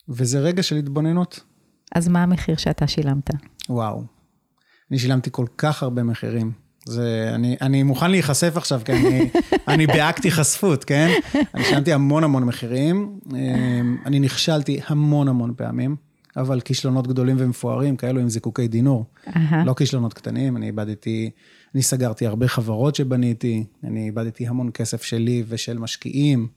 וזה 0.09 0.39
רגע 0.39 0.63
של 0.63 0.75
התבוננות. 0.75 1.43
אז 1.95 2.07
מה 2.07 2.23
המחיר 2.23 2.57
שאתה 2.57 2.87
שילמת? 2.87 3.29
וואו. 3.69 4.03
אני 4.91 4.99
שילמתי 4.99 5.29
כל 5.31 5.45
כך 5.57 5.83
הרבה 5.83 6.03
מחירים. 6.03 6.51
זה, 6.85 7.31
אני, 7.33 7.57
אני 7.61 7.83
מוכן 7.83 8.11
להיחשף 8.11 8.57
עכשיו, 8.57 8.81
כי 8.85 8.91
אני, 8.91 9.29
אני 9.67 9.87
באקט 9.87 10.23
היחשפות, 10.23 10.83
כן? 10.83 11.09
אני 11.53 11.63
שילמתי 11.63 11.93
המון 11.93 12.23
המון 12.23 12.43
מחירים. 12.43 13.19
אמ, 13.35 13.97
אני 14.05 14.19
נכשלתי 14.19 14.79
המון 14.87 15.27
המון 15.27 15.53
פעמים, 15.57 15.95
אבל 16.37 16.61
כישלונות 16.61 17.07
גדולים 17.07 17.35
ומפוארים, 17.39 17.95
כאלו 17.95 18.21
עם 18.21 18.29
זיקוקי 18.29 18.67
דינור. 18.67 19.05
לא 19.65 19.73
כישלונות 19.73 20.13
קטנים, 20.13 20.57
אני 20.57 20.67
איבדתי, 20.67 21.29
אני 21.75 21.81
סגרתי 21.81 22.25
הרבה 22.25 22.47
חברות 22.47 22.95
שבניתי, 22.95 23.63
אני 23.83 24.05
איבדתי 24.05 24.47
המון 24.47 24.69
כסף 24.73 25.03
שלי 25.03 25.43
ושל 25.47 25.77
משקיעים. 25.77 26.47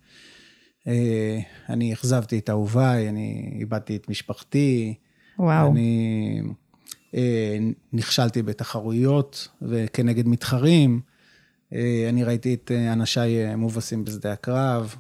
אה, 0.87 1.41
אני 1.69 1.93
אכזבתי 1.93 2.38
את 2.38 2.50
אהוביי, 2.50 3.09
אני 3.09 3.52
איבדתי 3.59 3.97
את 3.97 4.09
משפחתי. 4.09 4.95
וואו. 5.38 5.71
אני 5.71 6.43
נכשלתי 7.92 8.42
בתחרויות 8.42 9.49
וכנגד 9.62 10.28
מתחרים. 10.28 11.00
אה, 11.75 12.07
אני 12.09 12.25
ראיתי 12.25 12.54
את 12.54 12.71
אה, 12.75 12.92
אנשיי 12.92 13.47
אה, 13.47 13.57
מובסים 13.57 14.04
בשדה 14.04 14.33
הקרב. 14.33 14.95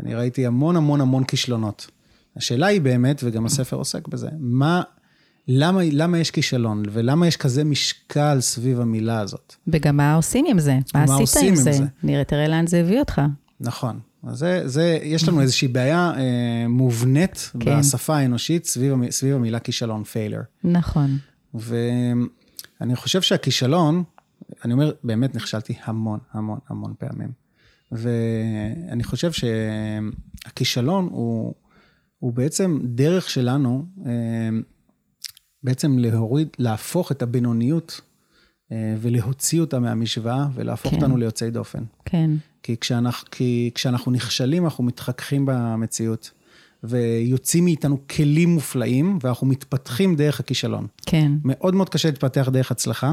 אני 0.00 0.14
ראיתי 0.14 0.46
המון 0.46 0.76
המון 0.76 1.00
המון 1.00 1.24
כישלונות. 1.24 1.90
השאלה 2.36 2.66
היא 2.66 2.80
באמת, 2.80 3.20
וגם 3.24 3.46
הספר 3.46 3.76
עוסק 3.76 4.08
בזה, 4.08 4.28
מה, 4.38 4.82
למה, 5.48 5.80
למה 5.92 6.18
יש 6.18 6.30
כישלון 6.30 6.82
ולמה 6.92 7.26
יש 7.26 7.36
כזה 7.36 7.64
משקל 7.64 8.40
סביב 8.40 8.80
המילה 8.80 9.20
הזאת? 9.20 9.54
וגם 9.68 9.96
מה 9.96 10.14
עושים 10.14 10.44
עם 10.48 10.58
זה? 10.58 10.78
מה 10.94 11.02
עשית 11.02 11.20
עושים 11.20 11.42
עם 11.44 11.48
עם 11.48 11.56
זה? 11.56 11.72
זה? 11.72 11.84
נראה, 12.02 12.24
תראה 12.24 12.48
לאן 12.48 12.66
זה 12.66 12.80
הביא 12.80 13.00
אותך. 13.00 13.20
נכון. 13.60 14.00
אז 14.26 14.38
זה, 14.38 14.62
זה, 14.64 14.98
יש 15.02 15.28
לנו 15.28 15.40
איזושהי 15.40 15.68
בעיה 15.68 16.12
אה, 16.16 16.68
מובנית 16.68 17.50
כן. 17.60 17.78
בשפה 17.80 18.16
האנושית 18.16 18.66
סביב, 18.66 19.10
סביב 19.10 19.34
המילה 19.34 19.58
כישלון, 19.58 20.02
failure. 20.02 20.44
נכון. 20.64 21.18
ואני 21.60 22.96
חושב 22.96 23.22
שהכישלון, 23.22 24.04
אני 24.64 24.72
אומר, 24.72 24.92
באמת 25.04 25.34
נכשלתי 25.34 25.74
המון, 25.84 26.18
המון, 26.32 26.58
המון 26.68 26.94
פעמים. 26.98 27.32
ואני 27.92 29.04
חושב 29.04 29.30
שהכישלון 29.32 31.08
הוא, 31.10 31.54
הוא 32.18 32.32
בעצם 32.32 32.80
דרך 32.84 33.30
שלנו, 33.30 33.86
אה, 34.06 34.48
בעצם 35.62 35.98
להוריד, 35.98 36.48
להפוך 36.58 37.12
את 37.12 37.22
הבינוניות 37.22 38.00
אה, 38.72 38.94
ולהוציא 39.00 39.60
אותה 39.60 39.78
מהמשוואה 39.78 40.46
ולהפוך 40.54 40.90
כן. 40.90 40.96
אותנו 40.96 41.16
ליוצאי 41.16 41.50
דופן. 41.50 41.84
כן, 42.04 42.30
כי 42.62 42.76
כשאנחנו, 42.76 43.28
כי 43.30 43.70
כשאנחנו 43.74 44.12
נכשלים, 44.12 44.64
אנחנו 44.64 44.84
מתחככים 44.84 45.46
במציאות, 45.46 46.30
ויוצאים 46.84 47.64
מאיתנו 47.64 47.98
כלים 48.16 48.48
מופלאים, 48.48 49.18
ואנחנו 49.22 49.46
מתפתחים 49.46 50.16
דרך 50.16 50.40
הכישלון. 50.40 50.86
כן, 51.06 51.32
מאוד 51.44 51.74
מאוד 51.74 51.88
קשה 51.88 52.08
להתפתח 52.08 52.48
דרך 52.52 52.70
הצלחה, 52.70 53.12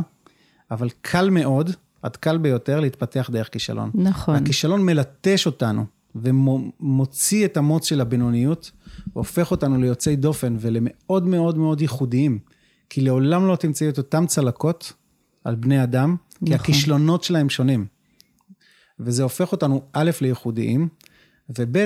אבל 0.71 0.89
קל 1.01 1.29
מאוד, 1.29 1.71
עד 2.01 2.15
קל 2.15 2.37
ביותר, 2.37 2.79
להתפתח 2.79 3.29
דרך 3.31 3.49
כישלון. 3.51 3.91
נכון. 3.93 4.35
הכישלון 4.35 4.85
מלטש 4.85 5.45
אותנו, 5.45 5.85
ומוציא 6.15 7.45
את 7.45 7.57
המוץ 7.57 7.87
של 7.87 8.01
הבינוניות, 8.01 8.71
והופך 9.15 9.51
אותנו 9.51 9.81
ליוצאי 9.81 10.15
דופן 10.15 10.55
ולמאוד 10.59 11.27
מאוד 11.27 11.57
מאוד 11.57 11.81
ייחודיים. 11.81 12.39
כי 12.89 13.01
לעולם 13.01 13.47
לא 13.47 13.55
תמצאי 13.55 13.89
את 13.89 13.97
אותם 13.97 14.25
צלקות 14.27 14.93
על 15.43 15.55
בני 15.55 15.83
אדם, 15.83 16.15
כי 16.29 16.45
נכון. 16.45 16.53
הכישלונות 16.53 17.23
שלהם 17.23 17.49
שונים. 17.49 17.85
וזה 18.99 19.23
הופך 19.23 19.51
אותנו, 19.51 19.81
א', 19.93 20.11
לייחודיים, 20.21 20.87
וב', 21.59 21.85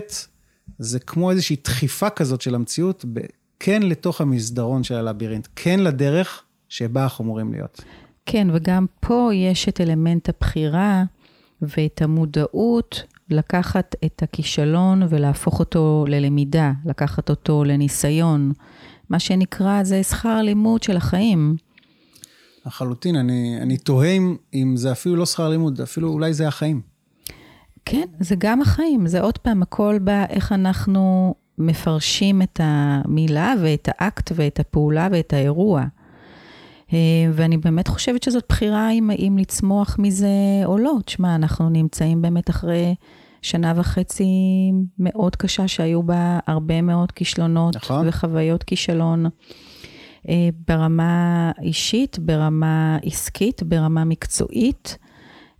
זה 0.80 1.00
כמו 1.00 1.32
איזושהי 1.32 1.56
דחיפה 1.64 2.10
כזאת 2.10 2.42
של 2.42 2.56
המציאות, 2.56 3.06
ב- 3.14 3.20
כן 3.60 3.84
לתוך 3.84 4.22
המסדרון 4.22 4.84
של 4.84 4.96
הלבירינט, 4.96 5.48
כן 5.56 5.80
לדרך 5.80 6.44
שבה 6.70 7.04
אנחנו 7.04 7.24
אמורים 7.26 7.52
להיות. 7.52 7.82
כן, 8.26 8.48
וגם 8.54 8.86
פה 9.00 9.30
יש 9.34 9.70
את 9.70 9.82
אלמנט 9.82 10.30
הבחירה 10.30 11.04
ואת 11.62 12.02
המודעות 12.02 13.04
לקחת 13.30 13.96
את 14.06 14.24
הכישלון 14.24 15.02
ולהפוך 15.10 15.60
אותו 15.60 16.06
ללמידה, 16.08 16.72
לקחת 16.86 17.30
אותו 17.30 17.64
לניסיון. 17.64 18.52
מה 19.10 19.20
שנקרא 19.20 19.84
זה 19.84 20.04
שכר 20.04 20.42
לימוד 20.42 20.84
של 20.84 20.98
החיים. 20.98 21.56
לחלוטין, 22.66 23.16
אני, 23.16 23.58
אני 23.62 23.78
תוהה 23.78 24.10
אם, 24.10 24.36
אם 24.54 24.74
זה 24.78 24.92
אפילו 24.92 25.16
לא 25.16 25.26
שכר 25.26 25.50
לימוד, 25.50 25.82
אפילו 25.82 26.10
אולי 26.10 26.34
זה 26.34 26.48
החיים. 26.48 26.82
כן, 27.92 28.08
זה 28.20 28.36
גם 28.38 28.62
החיים, 28.62 29.08
זה 29.08 29.22
עוד 29.22 29.38
פעם, 29.38 29.62
הכל 29.62 30.00
בא 30.02 30.26
איך 30.30 30.52
אנחנו 30.52 31.36
מפרשים 31.58 32.42
את 32.42 32.60
המילה 32.64 33.54
ואת 33.62 33.90
האקט 33.92 34.32
ואת 34.36 34.60
הפעולה 34.60 35.08
ואת 35.12 35.34
האירוע. 35.34 35.84
אה, 36.94 36.98
ואני 37.34 37.58
באמת 37.58 37.88
חושבת 37.88 38.24
שזאת 38.24 38.44
בחירה 38.50 38.92
אם, 38.92 39.12
אם 39.12 39.38
לצמוח 39.40 39.96
מזה 40.00 40.28
או 40.66 40.78
לא. 40.78 40.94
תשמע, 41.06 41.36
אנחנו 41.36 41.70
נמצאים 41.70 42.22
באמת 42.22 42.50
אחרי 42.50 42.96
שנה 43.42 43.74
וחצי 43.76 44.26
מאוד 45.00 45.36
קשה, 45.36 45.68
שהיו 45.68 46.04
בה 46.04 46.40
הרבה 46.48 46.82
מאוד 46.82 47.12
כישלונות 47.12 47.76
נכון. 47.76 48.08
וחוויות 48.08 48.64
כישלון. 48.64 49.26
אה, 50.30 50.50
ברמה 50.68 51.52
אישית, 51.62 52.20
ברמה 52.20 52.98
עסקית, 53.04 53.64
ברמה 53.64 54.04
מקצועית. 54.04 54.98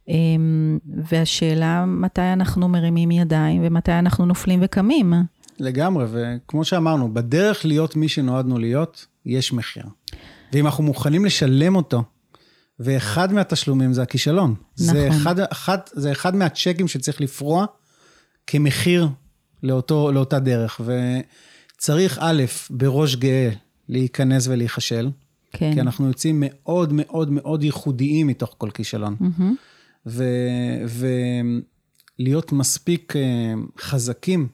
אמ, 0.10 0.78
והשאלה 1.12 1.86
מתי 1.86 2.22
אנחנו 2.22 2.68
מרימים 2.68 3.12
ידיים 3.12 3.62
ומתי 3.66 3.92
אנחנו 3.92 4.26
נופלים 4.26 4.60
וקמים. 4.64 5.14
לגמרי, 5.60 6.06
וכמו 6.12 6.66
שאמרנו, 6.66 7.14
בדרך 7.14 7.66
להיות 7.66 7.96
מי 7.96 8.10
שנועדנו 8.10 8.60
להיות, 8.60 9.06
יש 9.26 9.54
מחיר. 9.54 9.84
ואם 10.54 10.66
אנחנו 10.66 10.84
מוכנים 10.84 11.26
לשלם 11.26 11.76
אותו, 11.76 12.04
ואחד 12.80 13.34
מהתשלומים 13.34 13.94
זה 13.94 14.02
הכישלון. 14.02 14.56
זה 14.76 15.08
נכון. 15.10 15.22
אחד, 15.22 15.40
אחד, 15.40 15.78
זה 15.94 16.12
אחד 16.12 16.36
מהצ'קים 16.36 16.88
שצריך 16.88 17.22
לפרוע 17.22 17.66
כמחיר 18.48 19.08
לאותו, 19.64 20.12
לאותה 20.12 20.40
דרך. 20.40 20.82
וצריך, 21.78 22.20
א', 22.22 22.44
בראש 22.70 23.16
גאה, 23.16 23.50
להיכנס 23.90 24.48
ולהיכשל, 24.48 25.10
כן. 25.52 25.74
כי 25.74 25.82
אנחנו 25.82 26.08
יוצאים 26.08 26.44
מאוד 26.46 26.94
מאוד 26.94 27.32
מאוד 27.32 27.64
ייחודיים 27.64 28.28
מתוך 28.28 28.56
כל 28.58 28.70
כישלון. 28.74 29.16
ולהיות 32.20 32.52
מספיק 32.52 33.16
אה, 33.16 33.54
חזקים 33.80 34.48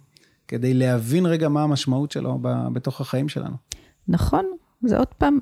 כדי 0.47 0.73
להבין 0.73 1.25
רגע 1.25 1.49
מה 1.49 1.63
המשמעות 1.63 2.11
שלו 2.11 2.39
ב- 2.41 2.67
בתוך 2.73 3.01
החיים 3.01 3.29
שלנו. 3.29 3.55
נכון, 4.07 4.45
זה 4.83 4.97
עוד 4.97 5.07
פעם, 5.07 5.39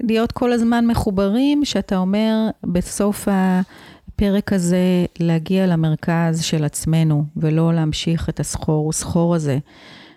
להיות 0.00 0.32
כל 0.32 0.52
הזמן 0.52 0.86
מחוברים, 0.86 1.64
שאתה 1.64 1.96
אומר 1.96 2.34
בסוף 2.64 3.28
הפרק 3.30 4.52
הזה 4.52 5.06
להגיע 5.20 5.66
למרכז 5.66 6.42
של 6.42 6.64
עצמנו, 6.64 7.24
ולא 7.36 7.74
להמשיך 7.74 8.28
את 8.28 8.40
הסחור 8.40 8.86
וסחור 8.86 9.34
הזה. 9.34 9.58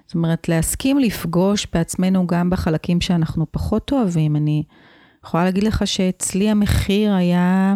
זאת 0.05 0.15
אומרת, 0.15 0.49
להסכים 0.49 0.99
לפגוש 0.99 1.67
בעצמנו 1.73 2.27
גם 2.27 2.49
בחלקים 2.49 3.01
שאנחנו 3.01 3.45
פחות 3.51 3.91
אוהבים. 3.91 4.35
אני 4.35 4.63
יכולה 5.25 5.43
להגיד 5.43 5.63
לך 5.63 5.87
שאצלי 5.87 6.49
המחיר 6.49 7.13
היה 7.13 7.75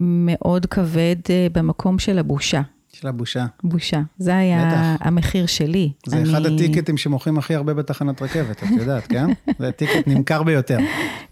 מאוד 0.00 0.66
כבד 0.66 1.16
אה, 1.30 1.46
במקום 1.52 1.98
של 1.98 2.18
הבושה. 2.18 2.62
של 2.92 3.08
הבושה. 3.08 3.46
בושה. 3.64 4.00
זה 4.18 4.36
היה 4.36 4.66
בטח. 4.66 5.06
המחיר 5.06 5.46
שלי. 5.46 5.92
זה 6.06 6.16
אני... 6.16 6.30
אחד 6.30 6.46
הטיקטים 6.46 6.96
שמוכרים 6.96 7.38
הכי 7.38 7.54
הרבה 7.54 7.74
בתחנת 7.74 8.22
רכבת, 8.22 8.62
את 8.62 8.68
יודעת, 8.70 9.06
כן? 9.06 9.26
זה 9.58 9.68
הטיקט 9.68 10.06
נמכר 10.06 10.42
ביותר. 10.42 10.78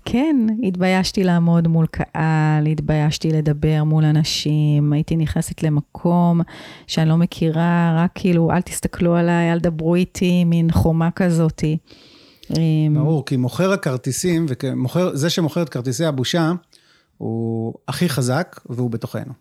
כן, 0.04 0.46
התביישתי 0.62 1.24
לעמוד 1.24 1.68
מול 1.68 1.86
קהל, 1.86 2.66
התביישתי 2.66 3.30
לדבר 3.30 3.84
מול 3.84 4.04
אנשים, 4.04 4.92
הייתי 4.92 5.16
נכנסת 5.16 5.62
למקום 5.62 6.40
שאני 6.86 7.08
לא 7.08 7.16
מכירה, 7.16 7.94
רק 8.04 8.10
כאילו, 8.14 8.50
אל 8.50 8.60
תסתכלו 8.60 9.16
עליי, 9.16 9.52
אל 9.52 9.58
דברו 9.58 9.94
איתי, 9.94 10.44
מין 10.44 10.70
חומה 10.72 11.10
כזאתי. 11.10 11.78
אמ, 12.56 12.94
ברור, 12.94 13.24
כי 13.26 13.36
מוכר 13.36 13.72
הכרטיסים, 13.72 14.46
וזה 14.48 15.30
שמוכר 15.30 15.62
את 15.62 15.68
כרטיסי 15.68 16.04
הבושה, 16.04 16.52
הוא 17.20 17.74
הכי 17.88 18.08
חזק 18.08 18.60
והוא 18.70 18.90
בתוכנו. 18.90 19.32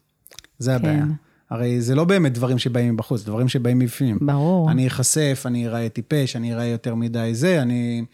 זה 0.59 0.75
הבעיה. 0.75 0.99
כן. 0.99 1.11
הרי 1.49 1.81
זה 1.81 1.95
לא 1.95 2.03
באמת 2.03 2.33
דברים 2.33 2.57
שבאים 2.57 2.93
מבחוץ, 2.93 3.23
דברים 3.23 3.47
שבאים 3.47 3.79
מבפנים. 3.79 4.17
ברור. 4.21 4.71
אני 4.71 4.87
אחשף, 4.87 5.43
אני 5.45 5.67
אראה 5.67 5.89
טיפש, 5.89 6.35
אני 6.35 6.53
אראה 6.53 6.65
יותר 6.65 6.95
מדי 6.95 7.29
זה, 7.33 7.61
אני, 7.61 8.05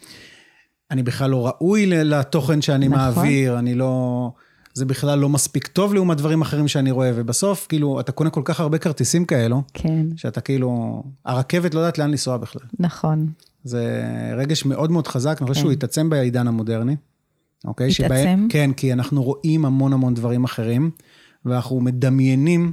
אני 0.92 1.04
בכלל 1.04 1.30
לא 1.30 1.48
ראוי 1.48 1.86
לתוכן 1.86 2.62
שאני 2.62 2.88
נכון. 2.88 3.00
מעביר, 3.00 3.60
אני 3.60 3.76
לא... 3.76 4.32
זה 4.74 4.86
בכלל 4.86 5.20
לא 5.20 5.30
מספיק 5.30 5.68
טוב 5.68 5.94
לעומת 5.94 6.18
דברים 6.18 6.42
אחרים 6.42 6.68
שאני 6.68 6.92
רואה, 6.92 7.12
ובסוף, 7.16 7.66
כאילו, 7.70 8.00
אתה 8.00 8.12
קונה 8.12 8.30
כל 8.30 8.42
כך 8.46 8.60
הרבה 8.60 8.78
כרטיסים 8.78 9.26
כאלו, 9.26 9.64
כן, 9.74 10.06
שאתה 10.16 10.42
כאילו... 10.42 11.04
הרכבת 11.26 11.74
לא 11.74 11.80
יודעת 11.80 11.98
לאן 11.98 12.12
לנסוע 12.12 12.38
בכלל. 12.38 12.62
נכון. 12.80 13.28
זה 13.64 14.04
רגש 14.38 14.66
מאוד 14.66 14.92
מאוד 14.92 15.08
חזק, 15.08 15.38
אני 15.42 15.48
חושב 15.48 15.54
כן. 15.54 15.62
שהוא 15.62 15.72
התעצם 15.72 16.10
בעידן 16.10 16.48
המודרני. 16.48 16.96
אוקיי? 17.68 17.88
התעצם? 17.92 18.06
שבהם- 18.06 18.48
כן, 18.50 18.72
כי 18.74 18.94
אנחנו 18.94 19.24
רואים 19.24 19.66
המון 19.66 19.94
המון 19.94 20.14
דברים 20.14 20.44
אחרים, 20.44 20.92
ואנחנו 21.46 21.80
מדמיינים 21.82 22.72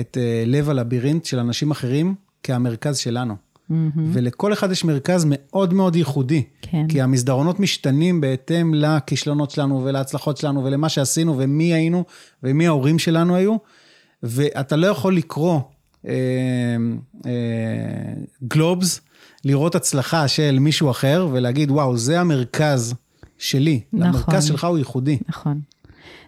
את 0.00 0.16
uh, 0.20 0.48
לב 0.48 0.70
הלבירינט 0.70 1.24
של 1.24 1.38
אנשים 1.38 1.70
אחרים 1.70 2.14
כהמרכז 2.42 2.96
שלנו. 2.98 3.34
מהמם. 3.68 3.90
ולכל 4.12 4.52
אחד 4.52 4.70
יש 4.72 4.84
מרכז 4.84 5.26
מאוד 5.28 5.74
מאוד 5.74 5.96
ייחודי. 5.96 6.42
כן. 6.62 6.86
כי 6.88 7.00
המסדרונות 7.02 7.60
משתנים 7.60 8.20
בהתאם 8.20 8.74
לכישלונות 8.74 9.50
שלנו 9.50 9.84
ולהצלחות 9.84 10.36
שלנו 10.36 10.64
ולמה 10.64 10.88
שעשינו 10.88 11.38
ומי 11.38 11.74
היינו 11.74 12.04
ומי 12.42 12.66
ההורים 12.66 12.98
שלנו 12.98 13.36
היו. 13.36 13.56
ואתה 14.22 14.76
לא 14.76 14.86
יכול 14.86 15.16
לקרוא 15.16 15.60
אה, 16.08 16.12
אה, 17.26 17.32
גלובס, 18.48 19.00
לראות 19.44 19.74
הצלחה 19.74 20.28
של 20.28 20.58
מישהו 20.58 20.90
אחר 20.90 21.28
ולהגיד, 21.32 21.70
וואו, 21.70 21.96
זה 21.96 22.20
המרכז 22.20 22.94
שלי. 23.38 23.80
נכון. 23.92 24.06
המרכז 24.06 24.44
שלך 24.44 24.64
הוא 24.64 24.78
ייחודי. 24.78 25.18
נכון. 25.28 25.60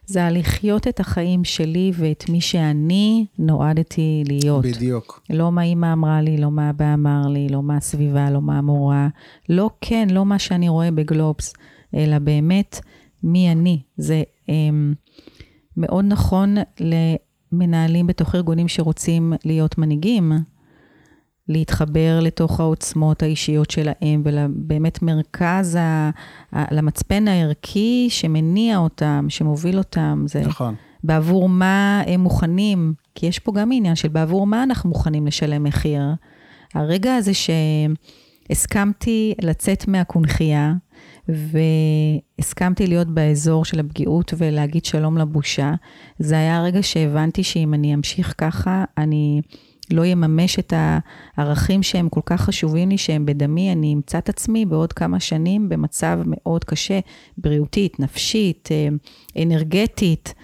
זה 0.07 0.25
הלחיות 0.25 0.89
את 0.89 1.01
החיים 1.01 1.45
שלי 1.45 1.93
ואת 1.95 2.29
מי 2.29 2.41
שאני 2.41 3.27
נועדתי 3.39 4.25
להיות. 4.29 4.65
בדיוק. 4.65 5.23
לא 5.31 5.53
מה 5.53 5.63
אימא 5.63 5.93
אמרה 5.93 6.21
לי, 6.21 6.37
לא 6.37 6.51
מה 6.51 6.71
אבא 6.71 6.95
אמר 6.95 7.29
לי, 7.29 7.49
לא 7.49 7.63
מה 7.63 7.77
הסביבה, 7.77 8.31
לא 8.31 8.43
מה 8.43 8.59
המורה. 8.59 9.09
לא 9.49 9.71
כן, 9.81 10.09
לא 10.11 10.25
מה 10.27 10.39
שאני 10.39 10.69
רואה 10.69 10.91
בגלובס, 10.91 11.53
אלא 11.95 12.19
באמת 12.19 12.81
מי 13.23 13.53
אני. 13.53 13.81
זה 13.97 14.23
אמ, 14.49 14.95
מאוד 15.77 16.05
נכון 16.09 16.57
למנהלים 16.81 18.07
בתוך 18.07 18.35
ארגונים 18.35 18.69
שרוצים 18.69 19.33
להיות 19.45 19.79
מנהיגים, 19.79 20.33
להתחבר 21.49 22.19
לתוך 22.23 22.61
העוצמות 22.61 23.23
האישיות 23.23 23.71
שלהם, 23.71 24.23
ובאמת 24.25 25.03
מרכז, 25.03 25.75
ה, 25.75 26.11
ה, 26.53 26.75
למצפן 26.75 27.29
הערכי 27.29 28.07
שמניע 28.11 28.77
אותם, 28.77 29.27
שמוביל 29.29 29.79
אותם. 29.79 30.25
זה 30.29 30.41
נכון. 30.41 30.75
בעבור 31.05 31.49
מה 31.49 32.03
הם 32.07 32.21
מוכנים, 32.21 32.95
כי 33.15 33.27
יש 33.27 33.39
פה 33.39 33.53
גם 33.53 33.71
עניין 33.73 33.97
של 33.97 34.09
בעבור 34.09 34.47
מה 34.47 34.63
אנחנו 34.63 34.89
מוכנים 34.89 35.27
לשלם 35.27 35.63
מחיר. 35.63 36.03
הרגע 36.75 37.17
הזה 37.17 37.33
שהסכמתי 38.49 39.35
לצאת 39.43 39.89
מהקונכייה, 39.89 40.73
והסכמתי 41.29 42.87
להיות 42.87 43.09
באזור 43.09 43.65
של 43.65 43.81
הפגיעות 43.81 44.35
ולהגיד 44.39 44.85
שלום 44.85 45.19
לבושה, 45.19 45.75
זה 46.19 46.35
היה 46.35 46.57
הרגע 46.57 46.83
שהבנתי 46.83 47.43
שאם 47.43 47.75
אני 47.75 47.95
אמשיך 47.95 48.35
ככה, 48.39 48.85
אני 48.99 49.41
לא 49.91 50.05
אממש 50.05 50.59
את 50.59 50.73
הערכים 51.37 51.83
שהם 51.83 52.09
כל 52.09 52.21
כך 52.27 52.41
חשובים 52.41 52.89
לי, 52.89 52.99
שהם 52.99 53.27
בדמי, 53.27 53.73
אני 53.73 53.95
אמצא 53.95 54.19
את 54.19 54.29
עצמי 54.29 54.67
בעוד 54.67 54.93
כמה 54.93 55.21
שנים 55.21 55.69
במצב 55.69 56.19
מאוד 56.27 56.65
קשה, 56.65 57.01
בריאותית, 57.39 58.01
נפשית, 58.01 58.69
אה, 58.73 58.89
אנרגטית, 59.43 60.35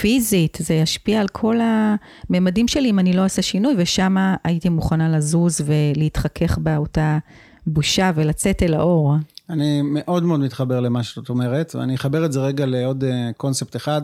פיזית, 0.00 0.58
זה 0.60 0.74
ישפיע 0.74 1.20
על 1.20 1.28
כל 1.28 1.56
הממדים 1.60 2.68
שלי 2.68 2.90
אם 2.90 2.98
אני 2.98 3.12
לא 3.12 3.22
אעשה 3.22 3.42
שינוי, 3.42 3.74
ושם 3.78 4.16
הייתי 4.44 4.68
מוכנה 4.68 5.16
לזוז 5.16 5.60
ולהתחכך 5.66 6.58
באותה 6.58 7.18
בושה 7.66 8.10
ולצאת 8.14 8.62
אל 8.62 8.74
האור. 8.74 9.14
אני 9.50 9.82
מאוד 9.82 10.22
מאוד 10.22 10.40
מתחבר 10.40 10.80
למה 10.80 11.02
שאת 11.02 11.28
אומרת, 11.28 11.74
ואני 11.74 11.94
אחבר 11.94 12.24
את 12.24 12.32
זה 12.32 12.40
רגע 12.40 12.66
לעוד 12.66 13.04
אה, 13.04 13.30
קונספט 13.36 13.76
אחד. 13.76 14.02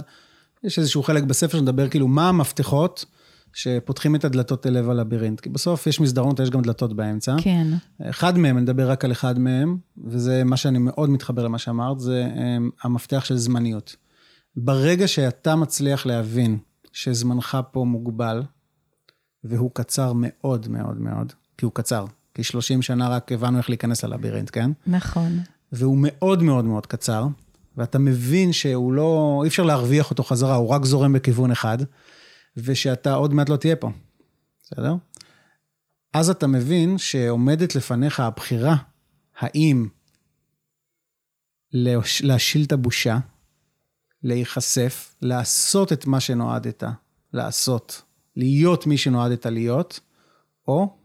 יש 0.64 0.78
איזשהו 0.78 1.02
חלק 1.02 1.22
בספר 1.22 1.58
שמדבר 1.58 1.88
כאילו 1.88 2.08
מה 2.08 2.28
המפתחות 2.28 3.04
שפותחים 3.52 4.14
את 4.14 4.24
הדלתות 4.24 4.66
אל 4.66 4.72
לב 4.72 4.90
הלבירינט. 4.90 5.40
כי 5.40 5.48
בסוף 5.48 5.87
יש 5.87 6.00
מסדרונות, 6.00 6.40
יש 6.40 6.50
גם 6.50 6.62
דלתות 6.62 6.92
באמצע. 6.92 7.37
כן, 7.40 7.66
אחד 8.02 8.38
מהם, 8.38 8.56
אני 8.56 8.62
מדבר 8.62 8.90
רק 8.90 9.04
על 9.04 9.12
אחד 9.12 9.38
מהם, 9.38 9.78
וזה 10.04 10.44
מה 10.44 10.56
שאני 10.56 10.78
מאוד 10.78 11.11
מתחבר 11.11 11.42
למה 11.42 11.58
שאמרת, 11.58 12.00
זה 12.00 12.28
אה, 12.37 12.56
המפתח 12.82 13.24
של 13.24 13.37
זמניות. 13.37 13.96
ברגע 14.56 15.08
שאתה 15.08 15.56
מצליח 15.56 16.06
להבין 16.06 16.58
שזמנך 16.92 17.58
פה 17.72 17.84
מוגבל, 17.84 18.42
והוא 19.44 19.70
קצר 19.74 20.12
מאוד 20.14 20.68
מאוד 20.68 21.00
מאוד, 21.00 21.32
כי 21.58 21.64
הוא 21.64 21.72
קצר, 21.74 22.04
כי 22.34 22.42
30 22.42 22.82
שנה 22.82 23.08
רק 23.08 23.32
הבנו 23.32 23.58
איך 23.58 23.70
להיכנס 23.70 24.04
ללבירינט, 24.04 24.50
כן? 24.52 24.70
נכון. 24.87 25.38
והוא 25.72 25.98
מאוד 26.00 26.42
מאוד 26.42 26.64
מאוד 26.64 26.87
קצר, 26.87 27.26
ואתה 27.76 27.98
מבין 27.98 28.52
שהוא 28.52 28.92
לא, 28.92 29.40
אי 29.42 29.48
אפשר 29.48 29.62
להרוויח 29.62 30.11
אותו 30.11 30.22
חזרה, 30.22 30.54
הוא 30.54 30.68
רק 30.68 30.84
זורם 30.84 31.12
בכיוון 31.12 31.50
אחד, 31.50 31.78
ושאתה 32.64 33.14
עוד 33.14 33.34
מעט 33.34 33.48
לא 33.48 33.56
תהיה 33.56 33.76
פה, 33.76 33.90
בסדר? 34.62 34.94
אז 36.12 36.30
אתה 36.30 36.46
מבין 36.46 36.98
שעומדת 36.98 37.74
לפניך 37.74 38.20
הבחירה, 38.20 38.76
האם 39.38 39.88
להש- 41.72 42.22
להשיל 42.22 42.64
את 42.64 42.72
הבושה, 42.72 43.18
להיחשף, 44.22 45.14
לעשות 45.22 45.92
את 45.92 46.06
מה 46.06 46.20
שנועדת 46.20 46.84
לעשות, 47.32 48.02
להיות 48.36 48.86
מי 48.86 48.98
שנועדת 48.98 49.46
להיות, 49.46 50.00
או 50.68 50.96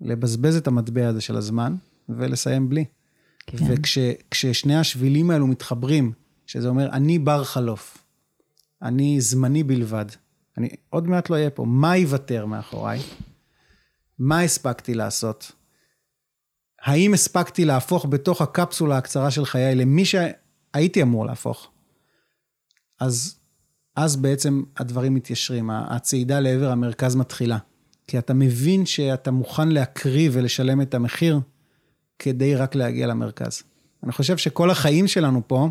לבזבז 0.00 0.56
את 0.56 0.66
המטבע 0.66 1.08
הזה 1.08 1.20
של 1.20 1.36
הזמן 1.36 1.76
ולסיים 2.08 2.68
בלי. 2.68 2.84
כן. 3.46 3.56
וכששני 3.68 4.76
השבילים 4.76 5.30
האלו 5.30 5.46
מתחברים, 5.46 6.12
שזה 6.46 6.68
אומר, 6.68 6.88
אני 6.90 7.18
בר 7.18 7.44
חלוף, 7.44 7.98
אני 8.82 9.20
זמני 9.20 9.62
בלבד, 9.62 10.06
אני 10.58 10.68
עוד 10.90 11.08
מעט 11.08 11.30
לא 11.30 11.34
אהיה 11.34 11.50
פה, 11.50 11.64
מה 11.64 11.96
ייוותר 11.96 12.46
מאחוריי? 12.46 13.00
מה 14.18 14.40
הספקתי 14.40 14.94
לעשות? 14.94 15.52
האם 16.82 17.14
הספקתי 17.14 17.64
להפוך 17.64 18.06
בתוך 18.08 18.42
הקפסולה 18.42 18.98
הקצרה 18.98 19.30
של 19.30 19.44
חיי 19.44 19.74
למי 19.74 20.04
שהייתי 20.04 21.02
אמור 21.02 21.26
להפוך? 21.26 21.70
אז, 23.00 23.36
אז 23.96 24.16
בעצם 24.16 24.62
הדברים 24.76 25.14
מתיישרים, 25.14 25.70
הצעידה 25.70 26.40
לעבר 26.40 26.70
המרכז 26.70 27.16
מתחילה. 27.16 27.58
כי 28.06 28.18
אתה 28.18 28.34
מבין 28.34 28.86
שאתה 28.86 29.30
מוכן 29.30 29.68
להקריב 29.68 30.32
ולשלם 30.34 30.80
את 30.80 30.94
המחיר 30.94 31.40
כדי 32.18 32.54
רק 32.54 32.74
להגיע 32.74 33.06
למרכז. 33.06 33.62
אני 34.02 34.12
חושב 34.12 34.36
שכל 34.36 34.70
החיים 34.70 35.08
שלנו 35.08 35.42
פה, 35.46 35.68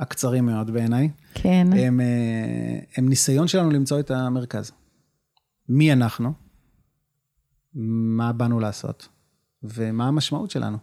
הקצרים 0.00 0.46
מאוד 0.46 0.70
בעיניי, 0.70 1.08
כן. 1.34 1.66
הם, 1.76 2.00
אה, 2.00 2.06
הם 2.96 3.08
ניסיון 3.08 3.48
שלנו 3.48 3.70
למצוא 3.70 4.00
את 4.00 4.10
המרכז. 4.10 4.72
מי 5.68 5.92
אנחנו, 5.92 6.32
מה 7.74 8.32
באנו 8.32 8.60
לעשות, 8.60 9.08
ומה 9.62 10.08
המשמעות 10.08 10.50
שלנו. 10.50 10.76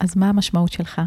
אז 0.00 0.16
מה 0.16 0.28
המשמעות 0.28 0.72
שלך? 0.72 1.00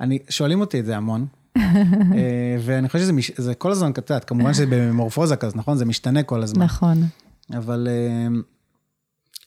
אני, 0.00 0.18
שואלים 0.28 0.60
אותי 0.60 0.80
את 0.80 0.84
זה 0.86 0.96
המון, 0.96 1.26
אה, 1.58 2.56
ואני 2.64 2.88
חושב 2.88 2.98
שזה 3.04 3.12
מש- 3.12 3.40
זה 3.40 3.54
כל 3.54 3.70
הזמן 3.72 3.92
קצת, 3.92 4.24
כמובן 4.24 4.54
שזה 4.54 4.66
במורפוזה 4.70 5.36
כזאת, 5.36 5.56
נכון? 5.56 5.76
זה 5.76 5.84
משתנה 5.84 6.22
כל 6.22 6.42
הזמן. 6.42 6.64
נכון. 6.64 6.98
אבל 7.56 7.88
אה, 7.90 8.26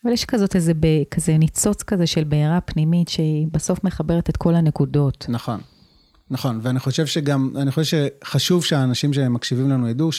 אבל 0.07 0.13
יש 0.13 0.25
כזאת 0.25 0.55
איזה, 0.55 0.73
ב- 0.73 1.03
כזה 1.11 1.37
ניצוץ 1.37 1.83
כזה 1.83 2.07
של 2.07 2.23
בעירה 2.23 2.61
פנימית, 2.61 3.07
שהיא 3.07 3.47
בסוף 3.51 3.83
מחברת 3.83 4.29
את 4.29 4.37
כל 4.37 4.55
הנקודות. 4.55 5.25
נכון, 5.29 5.59
נכון, 6.31 6.59
ואני 6.63 6.79
חושב 6.79 7.05
שגם, 7.05 7.51
אני 7.55 7.71
חושב 7.71 8.07
שחשוב 8.23 8.63
שהאנשים 8.65 9.13
שמקשיבים 9.13 9.69
לנו 9.69 9.89
ידעו 9.89 10.09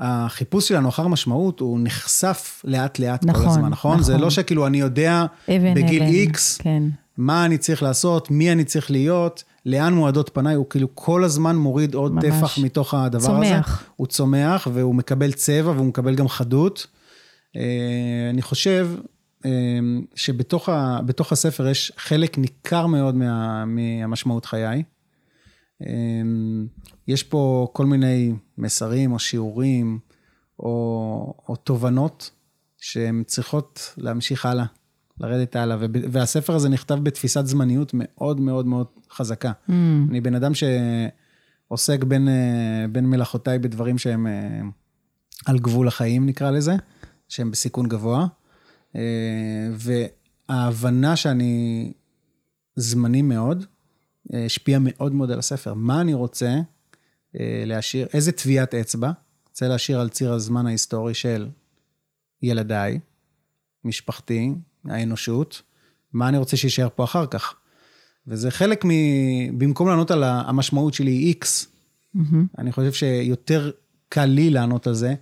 שהחיפוש 0.00 0.68
שלנו 0.68 0.88
אחר 0.88 1.08
משמעות 1.08 1.60
הוא 1.60 1.78
נחשף 1.82 2.62
לאט 2.64 2.98
לאט 2.98 3.24
נכון, 3.24 3.44
כל 3.44 3.50
הזמן, 3.50 3.68
נכון? 3.68 4.02
זה 4.02 4.12
נכון. 4.12 4.24
לא 4.24 4.30
שכאילו 4.30 4.66
אני 4.66 4.80
יודע 4.80 5.26
אבן, 5.48 5.74
בגיל 5.74 6.02
אבן, 6.02 6.12
איקס, 6.12 6.58
כן. 6.58 6.82
מה 7.16 7.44
אני 7.44 7.58
צריך 7.58 7.82
לעשות, 7.82 8.30
מי 8.30 8.52
אני 8.52 8.64
צריך 8.64 8.90
להיות, 8.90 9.44
לאן 9.66 9.94
מועדות 9.94 10.30
פניי, 10.32 10.54
הוא 10.54 10.66
כאילו 10.70 10.88
כל 10.94 11.24
הזמן 11.24 11.56
מוריד 11.56 11.94
עוד 11.94 12.12
ממש. 12.12 12.24
טפח 12.24 12.58
מתוך 12.58 12.94
הדבר 12.94 13.26
צומח. 13.26 13.78
הזה. 13.78 13.88
הוא 13.96 14.06
צומח, 14.06 14.68
והוא 14.72 14.94
מקבל 14.94 15.32
צבע, 15.32 15.70
והוא 15.70 15.86
מקבל 15.86 16.14
גם 16.14 16.28
חדות. 16.28 16.86
אה, 17.56 18.30
אני 18.30 18.42
חושב 18.42 18.88
אה, 19.44 19.50
שבתוך 20.14 20.68
ה, 20.68 21.00
הספר 21.30 21.68
יש 21.68 21.92
חלק 21.96 22.38
ניכר 22.38 22.86
מאוד 22.86 23.14
מה, 23.14 23.64
מהמשמעות 23.64 24.44
חיי. 24.44 24.82
אה, 25.82 25.88
יש 27.08 27.22
פה 27.22 27.68
כל 27.72 27.86
מיני 27.86 28.32
מסרים 28.58 29.12
או 29.12 29.18
שיעורים 29.18 29.98
או, 30.58 31.34
או 31.48 31.56
תובנות 31.56 32.30
שהן 32.78 33.22
צריכות 33.26 33.94
להמשיך 33.96 34.46
הלאה, 34.46 34.64
לרדת 35.20 35.56
הלאה. 35.56 35.76
והספר 36.10 36.54
הזה 36.54 36.68
נכתב 36.68 36.94
בתפיסת 36.94 37.46
זמניות 37.46 37.90
מאוד 37.94 38.40
מאוד 38.40 38.66
מאוד 38.66 38.86
חזקה. 39.12 39.52
Mm, 39.68 39.72
אני 40.10 40.20
בן 40.20 40.34
אדם 40.34 40.52
שעוסק 40.54 42.04
בין, 42.04 42.28
בין 42.92 43.06
מלאכותיי 43.06 43.58
בדברים 43.58 43.98
שהם 43.98 44.26
על 45.46 45.58
גבול 45.58 45.88
החיים, 45.88 46.26
נקרא 46.26 46.50
לזה, 46.50 46.76
שהם 47.28 47.50
בסיכון 47.50 47.88
גבוה. 47.88 48.26
אה, 48.96 49.68
וההבנה 50.48 51.16
שאני 51.16 51.92
זמני 52.76 53.22
מאוד, 53.22 53.64
אה, 54.34 54.44
השפיעה 54.44 54.80
מאוד 54.82 55.14
מאוד 55.14 55.30
על 55.30 55.38
הספר. 55.38 55.74
מה 55.74 56.00
אני 56.00 56.14
רוצה 56.14 56.60
אה, 57.40 57.62
להשאיר, 57.66 58.06
איזה 58.12 58.32
טביעת 58.32 58.74
אצבע 58.74 59.10
רוצה 59.56 59.68
להשאיר 59.68 60.00
על 60.00 60.08
ציר 60.08 60.32
הזמן 60.32 60.66
ההיסטורי 60.66 61.14
של 61.14 61.48
ילדיי, 62.42 62.98
משפחתי, 63.84 64.52
האנושות, 64.84 65.62
מה 66.12 66.28
אני 66.28 66.38
רוצה 66.38 66.56
שיישאר 66.56 66.88
פה 66.94 67.04
אחר 67.04 67.26
כך. 67.26 67.54
וזה 68.26 68.50
חלק 68.50 68.84
מ... 68.84 68.90
במקום 69.58 69.88
לענות 69.88 70.10
על 70.10 70.24
המשמעות 70.24 70.94
שלי 70.94 71.10
היא 71.10 71.34
X, 71.34 71.46
מהמם. 72.14 72.46
אני 72.58 72.72
חושב 72.72 72.92
שיותר 72.92 73.70
קל 74.08 74.24
לי 74.24 74.50
לענות 74.50 74.86
על 74.86 74.94
זה, 74.94 75.14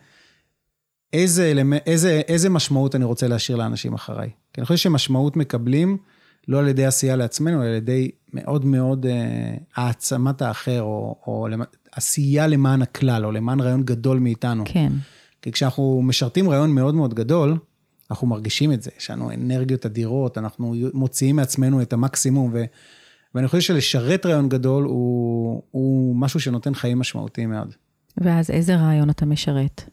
איזה. 1.15 1.53
איזה, 1.87 2.21
איזה 2.29 2.51
משמעות 2.51 2.95
אני 2.95 3.05
רוצה 3.05 3.29
להשאיר 3.29 3.59
לאנשים 3.59 3.95
אחריי. 3.95 4.31
כי 4.53 4.61
אני 4.61 4.67
חושב 4.67 4.77
שמשמעות 4.77 5.37
מקבלים 5.37 5.97
לא 6.49 6.59
על 6.59 6.69
ידי 6.69 6.85
עשייה 6.85 7.17
לעצמנו, 7.17 7.63
אלא 7.63 7.69
על 7.69 7.75
ידי 7.75 8.11
מאוד 8.33 8.65
מאוד 8.65 9.07
אה, 9.07 9.55
העצמת 9.77 10.43
האחר, 10.43 10.83
או, 10.83 11.17
או. 11.27 11.49
עשייה 11.93 12.47
למען 12.47 12.83
הכלל, 12.83 13.25
או 13.25 13.33
למען 13.33 13.61
רעיון 13.61 13.83
גדול 13.83 14.19
מאיתנו. 14.19 14.65
כן. 14.67 14.93
כי 15.43 15.53
כשאנחנו 15.53 16.03
משרתים 16.03 16.51
רעיון 16.51 16.71
מאוד 16.71 16.95
מאוד 16.95 17.15
גדול, 17.15 17.59
אנחנו 18.11 18.27
מרגישים 18.27 18.73
את 18.73 18.83
זה, 18.83 18.91
יש 18.99 19.11
לנו 19.11 19.31
אנרגיות 19.31 19.87
אדירות, 19.87 20.39
אנחנו 20.39 20.75
מוציאים 20.95 21.37
מעצמנו 21.37 21.83
את 21.83 21.93
המקסימום, 21.93 22.51
ו... 22.53 22.65
ואני 23.35 23.49
חושב 23.49 23.61
שלשרת 23.61 24.27
רעיון 24.27 24.49
גדול 24.49 24.85
הוא, 24.85 25.63
הוא 25.71 26.17
משהו 26.17 26.41
שנותן 26.41 26.75
חיים 26.75 26.99
משמעותיים 26.99 27.51
מאוד. 27.51 27.75
ואז 28.17 28.51
איזה 28.51 28.77
רעיון 28.77 29.11
אתה 29.11 29.27
משרת? 29.27 29.91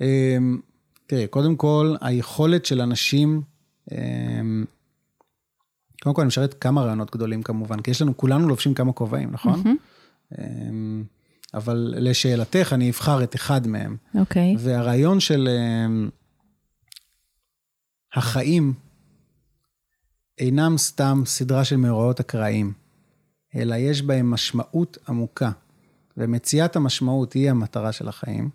אמ, 0.00 0.60
תראי, 1.06 1.26
קודם 1.26 1.56
כל, 1.56 1.94
היכולת 2.00 2.66
של 2.66 2.80
אנשים, 2.80 3.42
אמ, 3.92 4.64
קודם 6.02 6.14
כל 6.14 6.22
אני 6.22 6.28
משרת 6.28 6.54
כמה 6.54 6.82
רעיונות 6.82 7.10
גדולים 7.10 7.42
כמובן, 7.42 7.80
כי 7.80 7.90
יש 7.90 8.02
לנו, 8.02 8.16
כולנו 8.16 8.48
לובשים 8.48 8.74
כמה 8.74 8.92
כובעים, 8.92 9.32
נכון? 9.32 9.62
אמ, 10.38 11.04
אבל 11.54 11.94
לשאלתך, 11.96 12.72
אני 12.72 12.90
אבחר 12.90 13.24
את 13.24 13.34
אחד 13.34 13.66
מהם. 13.66 13.96
אוקיי. 14.14 14.56
והרעיון 14.58 15.20
של 15.20 15.48
החיים 18.14 18.74
אינם 20.38 20.78
סתם 20.78 21.22
סדרה 21.26 21.64
של 21.64 21.76
מאורעות 21.76 22.20
אקראיים, 22.20 22.72
אלא 23.56 23.74
יש 23.74 24.02
בהם 24.02 24.30
משמעות 24.30 24.98
עמוקה, 25.08 25.50
ומציאת 26.16 26.76
המשמעות 26.76 27.32
היא 27.32 27.50
המטרה 27.50 27.92
של 27.92 28.08
החיים. 28.08 28.50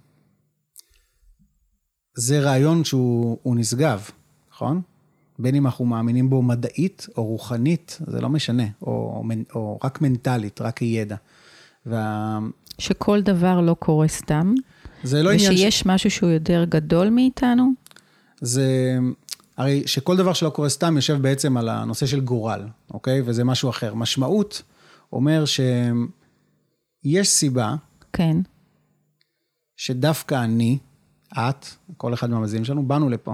זה 2.22 2.40
רעיון 2.40 2.84
שהוא 2.84 3.38
הוא 3.44 3.56
נשגב, 3.56 4.10
נכון? 4.54 4.82
בין 5.40 5.56
אם 5.56 5.66
אנחנו 5.66 5.86
מאמינים 5.86 6.30
בו 6.30 6.42
מדעית 6.42 7.08
או 7.18 7.26
רוחנית, 7.26 8.00
זה 8.08 8.22
לא 8.22 8.30
משנה, 8.30 8.64
או, 8.82 9.24
או 9.56 9.80
רק 9.84 10.02
מנטלית, 10.02 10.62
רק 10.62 10.78
כידע. 10.78 11.16
וה... 11.86 12.40
שכל 12.78 13.22
דבר 13.22 13.62
לא 13.62 13.74
קורה 13.74 14.08
סתם, 14.08 14.54
זה 15.04 15.24
לא 15.24 15.32
עניין... 15.32 15.52
ש- 15.52 15.56
ושיש 15.56 15.86
משהו 15.86 16.12
שהוא 16.12 16.30
יותר 16.30 16.66
גדול 16.70 17.10
מאיתנו? 17.10 17.72
זה, 18.42 18.98
הרי 19.58 19.84
שכל 19.86 20.18
דבר 20.18 20.34
שלא 20.34 20.50
קורה 20.50 20.70
סתם 20.70 20.96
יושב 20.96 21.22
בעצם 21.22 21.58
על 21.58 21.70
הנושא 21.70 22.06
של 22.06 22.20
גורל, 22.20 22.68
אוקיי? 22.94 23.22
וזה 23.26 23.44
משהו 23.44 23.70
אחר. 23.70 23.94
משמעות 23.94 24.62
אומר 25.14 25.44
שיש 25.46 27.28
סיבה 27.28 27.76
כן. 28.14 28.38
שדווקא 29.78 30.44
אני, 30.44 30.78
את, 31.34 31.66
כל 31.98 32.14
אחד 32.14 32.30
מהמאזינים 32.30 32.66
שלנו, 32.66 32.84
באנו 32.84 33.10
לפה, 33.10 33.34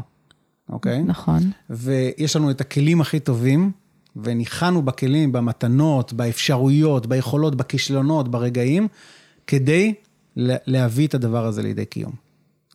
אוקיי? 0.70 1.04
נכון. 1.04 1.52
ויש 1.70 2.36
לנו 2.36 2.52
את 2.52 2.62
הכלים 2.62 3.02
הכי 3.02 3.20
טובים, 3.20 3.72
וניחנו 4.16 4.82
בכלים, 4.82 5.32
במתנות, 5.32 6.14
באפשרויות, 6.14 7.08
ביכולות, 7.08 7.56
בכישלונות, 7.56 8.28
ברגעים, 8.32 8.88
כדי 9.48 9.94
לה- 10.36 10.56
להביא 10.66 11.08
את 11.08 11.14
הדבר 11.14 11.46
הזה 11.46 11.64
לידי 11.64 11.86
קיום. 11.86 12.12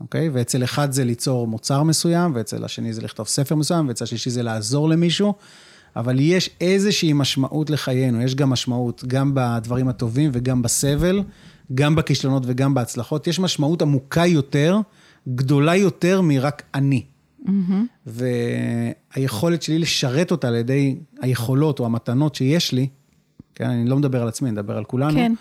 אוקיי? 0.01 0.29
ואצל 0.29 0.65
אחד 0.65 0.93
זה 0.93 1.05
ליצור 1.05 1.47
מוצר 1.47 1.83
מסוים, 1.83 2.33
ואצל 2.35 2.65
השני 2.65 2.93
זה 2.93 3.03
לכתוב 3.03 3.27
ספר 3.29 3.55
מסוים, 3.55 3.89
ואצל 3.89 4.05
השלישי 4.05 4.31
זה 4.31 4.43
לעזור 4.43 4.89
למישהו, 4.89 5.35
אבל 5.97 6.21
יש 6.21 6.51
איזושהי 6.61 7.13
משמעות 7.13 7.71
לחיינו, 7.71 8.23
יש 8.23 8.35
גם 8.35 8.51
משמעות 8.51 9.05
גם 9.07 9.31
בדברים 9.35 9.89
הטובים 9.89 10.31
וגם 10.35 10.63
בסבל, 10.63 11.23
גם 11.75 11.95
בכישלונות 11.95 12.43
וגם 12.47 12.75
בהצלחות, 12.75 13.27
יש 13.27 13.41
משמעות 13.41 13.83
עמוקה 13.83 14.27
יותר, 14.27 14.79
גדולה 15.29 15.77
יותר 15.77 16.21
מרק 16.21 16.63
אני. 16.75 17.05
מהמם. 17.45 17.87
והיכולת 18.07 19.63
שלי 19.63 19.79
לשרת 19.79 20.31
אותה 20.31 20.49
על 20.49 20.55
ידי 20.55 20.97
היכולות 21.21 21.81
או 21.81 21.87
המתנות 21.87 22.35
שיש 22.35 22.73
לי, 22.73 22.89
כן, 23.55 23.71
אני 23.71 23.89
לא 23.89 23.97
מדבר 23.97 24.23
על 24.23 24.29
עצמי, 24.29 24.49
אני 24.49 24.53
מדבר 24.55 24.77
על 24.77 24.85
כולנו, 24.85 25.15
כן. 25.15 25.33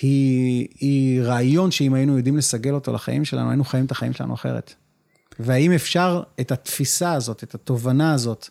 היא, 0.00 0.68
היא 0.80 1.22
רעיון 1.22 1.70
שאם 1.70 1.94
היינו 1.94 2.16
יודעים 2.16 2.36
לסגל 2.36 2.74
אותו 2.74 2.92
לחיים 2.92 3.24
שלנו, 3.24 3.50
היינו 3.50 3.64
חיים 3.64 3.84
את 3.84 3.90
החיים 3.90 4.12
שלנו 4.12 4.34
אחרת. 4.34 4.74
והאם 5.38 5.72
אפשר 5.72 6.22
את 6.40 6.52
התפיסה 6.52 7.12
הזאת, 7.12 7.42
את 7.42 7.54
התובנה 7.54 8.12
הזאת, 8.12 8.48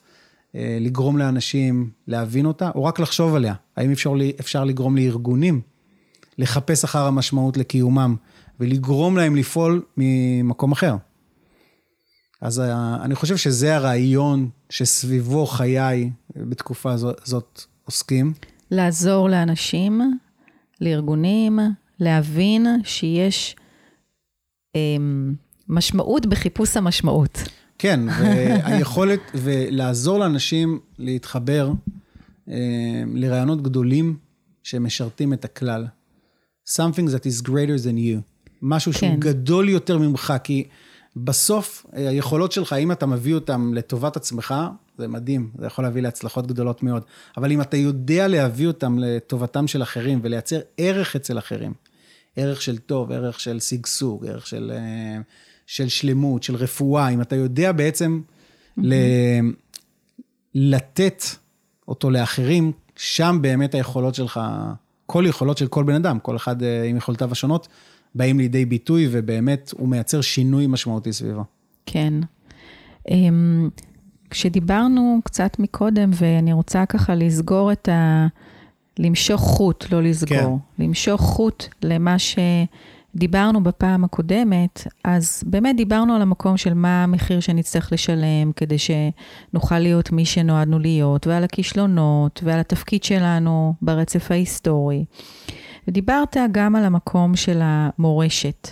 אה, 0.56 0.78
לגרום 0.82 1.18
לאנשים 1.18 1.90
להבין 2.08 2.46
אותה, 2.46 2.70
או 2.76 2.84
רק 2.84 3.00
לחשוב 3.00 3.36
עליה? 3.36 3.54
האם 3.78 3.92
אפשר, 3.92 4.14
אפשר 4.40 4.64
לגרום 4.64 4.98
לארגונים 4.98 5.62
לחפש 6.38 6.84
אחר 6.84 7.06
המשמעות 7.06 7.58
לקיומם, 7.58 8.16
ולגרום 8.60 9.18
להם 9.18 9.36
לפעול 9.36 9.82
ממקום 9.98 10.72
אחר? 10.72 10.96
אז 12.42 12.60
אה, 12.60 12.98
אני 13.02 13.16
חושב 13.16 13.38
שזה 13.38 13.76
הרעיון 13.76 14.50
שסביבו 14.70 15.46
חיי 15.46 16.12
בתקופה 16.36 16.92
הזאת, 16.92 17.22
זאת 17.24 17.62
עוסקים. 17.86 18.34
לעזור 18.72 19.30
לאנשים, 19.30 20.02
לארגונים, 20.82 21.60
להבין 22.00 22.68
שיש 22.84 23.56
אמ, 24.76 25.34
משמעות 25.68 26.26
בחיפוש 26.26 26.78
המשמעות. 26.78 27.44
כן, 27.78 28.00
והיכולת, 28.20 29.20
ולעזור 29.34 30.20
לאנשים 30.20 30.80
להתחבר 30.98 31.72
אה, 32.50 33.04
לרעיונות 33.14 33.62
גדולים 33.62 34.18
שמשרתים 34.64 35.34
את 35.34 35.46
הכלל. 35.46 35.88
Something 36.70 37.08
that 37.10 37.26
is 37.26 37.42
greater 37.42 37.78
than 37.86 37.98
you. 37.98 38.35
משהו 38.66 38.94
שהוא 38.94 39.10
כן. 39.10 39.20
גדול 39.20 39.70
יותר 39.70 39.98
ממך, 39.98 40.34
כי 40.44 40.64
בסוף 41.16 41.86
אה, 41.96 42.10
היכולות 42.10 42.52
שלך, 42.52 42.74
אם 42.74 42.92
אתה 42.92 43.06
מביא 43.06 43.36
אותן 43.36 43.72
לטובת 43.74 44.18
עצמך, 44.18 44.56
זה 44.98 45.08
מדהים, 45.08 45.50
זה 45.60 45.66
יכול 45.66 45.84
להביא 45.84 46.02
להצלחות 46.02 46.48
גדולות 46.48 46.84
מאוד. 46.84 47.04
אבל 47.38 47.52
אם 47.52 47.62
אתה 47.62 47.78
יודע 47.78 48.28
להביא 48.28 48.68
אותן 48.68 48.96
לטובתם 49.00 49.68
של 49.68 49.84
אחרים 49.84 50.20
ולייצר 50.24 50.60
ערך 50.78 51.16
אצל 51.16 51.38
אחרים, 51.38 51.74
ערך 52.36 52.62
של 52.62 52.78
טוב, 52.78 53.12
ערך 53.12 53.40
של 53.40 53.60
שגשוג, 53.60 54.26
ערך 54.26 54.48
של, 54.48 54.72
אה, 54.76 55.22
של 55.68 55.88
שלמות, 55.88 56.44
של 56.44 56.56
רפואה, 56.56 57.10
אם 57.10 57.22
אתה 57.22 57.36
יודע 57.36 57.72
בעצם 57.72 58.22
ל, 58.78 58.94
לתת 60.56 61.24
אותו 61.88 62.10
לאחרים, 62.10 62.72
שם 62.96 63.38
באמת 63.42 63.76
היכולות 63.76 64.16
שלך, 64.16 64.40
כל 65.06 65.26
יכולות 65.28 65.58
של 65.58 65.68
כל 65.68 65.84
בן 65.84 65.96
אדם, 65.96 66.20
כל 66.20 66.36
אחד 66.36 66.64
אה, 66.64 66.84
עם 66.84 66.98
יכולותיו 66.98 67.32
השונות, 67.32 67.68
באים 68.16 68.40
לידי 68.40 68.66
ביטוי, 68.66 69.08
ובאמת 69.12 69.74
הוא 69.78 69.90
מייצר 69.90 70.22
שינוי 70.22 70.68
משמעותי 70.68 71.14
סביבו. 71.14 71.44
כן. 71.86 72.14
אמ, 73.10 73.70
כשדיברנו 74.30 75.20
קצת 75.24 75.60
מקודם, 75.60 76.10
ואני 76.14 76.54
רוצה 76.54 76.86
ככה 76.86 77.16
לסגור 77.16 77.72
את 77.72 77.90
ה... 77.90 78.28
למשוך 79.00 79.42
חוט, 79.42 79.86
לא 79.92 80.04
לסגור. 80.04 80.60
כן. 80.78 80.84
למשוך 80.84 81.22
חוט 81.22 81.66
למה 81.84 82.16
שדיברנו 82.20 83.64
בפעם 83.64 84.04
הקודמת, 84.04 84.88
אז 85.04 85.44
באמת 85.46 85.76
דיברנו 85.76 86.16
על 86.16 86.22
המקום 86.22 86.58
של 86.58 86.74
מה 86.74 87.04
המחיר 87.04 87.40
שנצטרך 87.40 87.94
לשלם 87.94 88.52
כדי 88.56 88.76
שנוכל 88.78 89.80
להיות 89.80 90.12
מי 90.12 90.26
שנועדנו 90.26 90.80
להיות, 90.80 91.28
ועל 91.28 91.44
הכישלונות, 91.44 92.42
ועל 92.44 92.60
התפקיד 92.60 93.04
שלנו 93.04 93.74
ברצף 93.82 94.32
ההיסטורי. 94.32 95.06
ודיברת 95.88 96.38
גם 96.52 96.76
על 96.76 96.86
המקום 96.86 97.36
של 97.36 97.60
המורשת. 97.64 98.70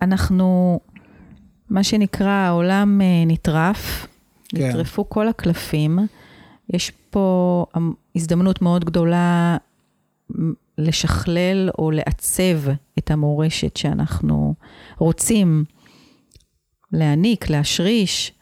ואנחנו, 0.00 0.80
מה 1.70 1.84
שנקרא, 1.84 2.28
העולם 2.28 3.00
אה, 3.00 3.24
נטרף, 3.26 4.06
כן. 4.48 4.68
נטרפו 4.68 5.08
כל 5.08 5.28
הקלפים. 5.28 5.98
יש 6.74 6.92
פה 7.10 7.66
הזדמנות 8.16 8.62
מאוד 8.62 8.84
גדולה 8.84 9.56
לשכלל 10.78 11.70
או 11.78 11.90
לעצב 11.90 12.70
את 12.98 13.10
המורשת 13.10 13.76
שאנחנו 13.76 14.54
רוצים 14.98 15.64
להעניק, 16.92 17.50
להשריש. 17.50 18.32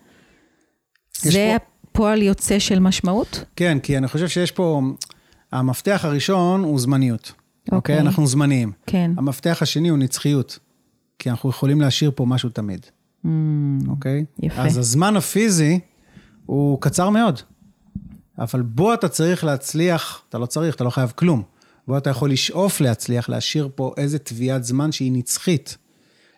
זה 1.17 1.57
פה... 1.59 1.67
הפועל 1.91 2.23
יוצא 2.23 2.59
של 2.59 2.79
משמעות? 2.79 3.45
כן, 3.57 3.79
כי 3.79 3.99
אני 3.99 4.09
חושב 4.09 4.29
שיש 4.29 4.51
פה, 4.51 4.81
המפתח 5.53 6.01
הראשון 6.05 6.65
הוא 6.65 6.81
זמניות. 6.81 7.21
אוקיי? 7.23 7.73
Okay. 7.73 7.77
אוקיי? 7.77 8.01
אנחנו 8.01 8.27
זמניים. 8.27 8.73
כן. 8.87 9.11
המפתח 9.17 9.59
השני 9.61 9.89
הוא 9.89 9.99
נצחיות, 9.99 10.59
כי 11.19 11.31
אנחנו 11.31 11.51
יכולים 11.51 11.81
להשאיר 11.81 12.13
פה 12.15 12.27
משהו 12.27 12.49
תמיד. 12.49 12.87
Mm, 13.25 13.29
אוקיי? 13.89 14.21
Mm, 14.21 14.41
okay? 14.41 14.47
יפה. 14.47 14.63
אז 14.63 14.79
הזמן 14.79 15.17
הפיזי 15.17 15.81
הוא 16.47 16.81
קצר 16.81 17.11
מאוד. 17.11 17.41
אבל 18.39 18.63
בו 18.63 18.95
אתה 18.95 19.09
צריך 19.09 19.45
להצליח, 19.45 20.23
אתה 20.29 20.39
לא 20.39 20.47
צריך, 20.47 20.75
אתה 20.75 20.85
לא 20.85 20.91
חייב 20.91 21.13
כלום. 21.17 21.43
בו 21.89 21.99
אתה 21.99 22.11
יכול 22.11 22.31
לשאוף 22.31 22.81
להצליח, 22.81 23.29
להשאיר 23.29 23.69
פה 23.75 23.95
איזה 23.97 24.19
תביעת 24.19 24.65
זמן 24.65 24.93
שהיא 24.93 25.13
נצחית. 25.13 25.77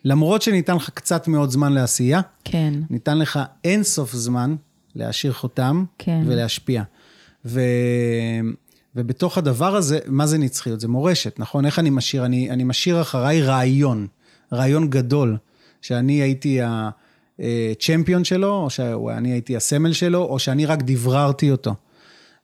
למרות 0.04 0.42
שניתן 0.42 0.76
לך 0.76 0.90
קצת 0.90 1.28
מאוד 1.28 1.50
זמן 1.50 1.72
לעשייה, 1.72 2.20
כן. 2.44 2.74
ניתן 2.90 3.18
לך 3.18 3.40
אין 3.64 3.82
סוף 3.82 4.12
זמן 4.12 4.56
להשאיר 4.94 5.32
חותם 5.32 5.84
כן. 5.98 6.22
ולהשפיע. 6.26 6.82
ו... 7.44 7.60
ובתוך 8.96 9.38
הדבר 9.38 9.76
הזה, 9.76 9.98
מה 10.06 10.26
זה 10.26 10.38
נצחיות? 10.38 10.80
זה 10.80 10.88
מורשת, 10.88 11.38
נכון? 11.38 11.66
איך 11.66 11.78
אני 11.78 11.90
משאיר? 11.90 12.24
אני, 12.24 12.50
אני 12.50 12.64
משאיר 12.64 13.00
אחריי 13.00 13.42
רעיון, 13.42 14.06
רעיון 14.52 14.90
גדול, 14.90 15.36
שאני 15.80 16.12
הייתי 16.12 16.60
הצ'מפיון 16.62 18.24
שלו, 18.24 18.52
או 18.52 18.70
שאני 18.70 19.32
הייתי 19.32 19.56
הסמל 19.56 19.92
שלו, 19.92 20.22
או 20.22 20.38
שאני 20.38 20.66
רק 20.66 20.82
דבררתי 20.82 21.50
אותו. 21.50 21.74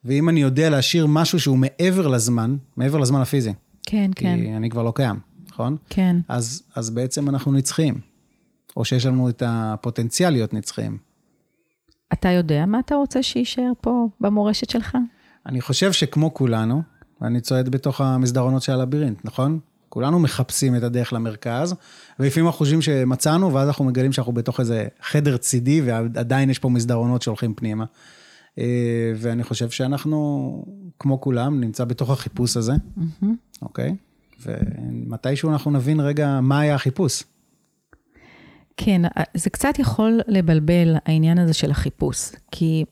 ואם 0.04 0.28
אני 0.28 0.40
יודע 0.40 0.70
להשאיר 0.70 1.06
משהו 1.06 1.40
שהוא 1.40 1.58
מעבר 1.58 2.08
לזמן, 2.08 2.56
מעבר 2.76 2.98
לזמן 2.98 3.20
הפיזי. 3.20 3.52
כן, 3.86 4.10
כי 4.16 4.24
כן. 4.24 4.38
כי 4.40 4.56
אני 4.56 4.70
כבר 4.70 4.82
לא 4.82 4.92
קיים, 4.94 5.16
נכון? 5.48 5.76
כן. 5.90 6.16
אז, 6.28 6.62
אז 6.74 6.90
בעצם 6.90 7.28
אנחנו 7.28 7.52
נצחיים. 7.52 8.10
או 8.76 8.84
שיש 8.84 9.06
לנו 9.06 9.28
את 9.28 9.42
הפוטנציאל 9.46 10.30
להיות 10.30 10.54
נצחיים. 10.54 10.98
אתה 12.12 12.28
יודע 12.28 12.66
מה 12.66 12.78
אתה 12.78 12.94
רוצה 12.94 13.22
שיישאר 13.22 13.72
פה 13.80 14.08
במורשת 14.20 14.70
שלך? 14.70 14.96
אני 15.46 15.60
חושב 15.60 15.92
שכמו 15.92 16.34
כולנו, 16.34 16.82
אני 17.22 17.40
צועד 17.40 17.68
בתוך 17.68 18.00
המסדרונות 18.00 18.62
של 18.62 18.72
הלבירינט, 18.72 19.24
נכון? 19.24 19.58
כולנו 19.88 20.18
מחפשים 20.18 20.76
את 20.76 20.82
הדרך 20.82 21.12
למרכז, 21.12 21.74
ולפעמים 22.20 22.46
אנחנו 22.46 22.58
חושבים 22.58 22.82
שמצאנו, 22.82 23.54
ואז 23.54 23.68
אנחנו 23.68 23.84
מגלים 23.84 24.12
שאנחנו 24.12 24.32
בתוך 24.32 24.60
איזה 24.60 24.88
חדר 25.02 25.36
צידי, 25.36 25.82
ועדיין 25.84 26.50
יש 26.50 26.58
פה 26.58 26.68
מסדרונות 26.68 27.22
שהולכים 27.22 27.54
פנימה. 27.54 27.84
אה, 28.58 29.12
ואני 29.16 29.44
חושב 29.44 29.70
שאנחנו, 29.70 30.64
כמו 30.98 31.20
כולם, 31.20 31.60
נמצא 31.60 31.84
בתוך 31.84 32.10
החיפוש 32.10 32.56
הזה, 32.56 32.72
mm-hmm. 32.72 33.26
אוקיי? 33.62 33.96
ומתישהו 34.42 35.50
אנחנו 35.50 35.70
נבין 35.70 36.00
רגע 36.00 36.40
מה 36.40 36.60
היה 36.60 36.74
החיפוש. 36.74 37.22
כן, 38.76 39.02
זה 39.34 39.50
קצת 39.50 39.78
יכול 39.78 40.20
לבלבל 40.28 40.96
העניין 41.06 41.38
הזה 41.38 41.52
של 41.52 41.70
החיפוש, 41.70 42.30
כי 42.50 42.84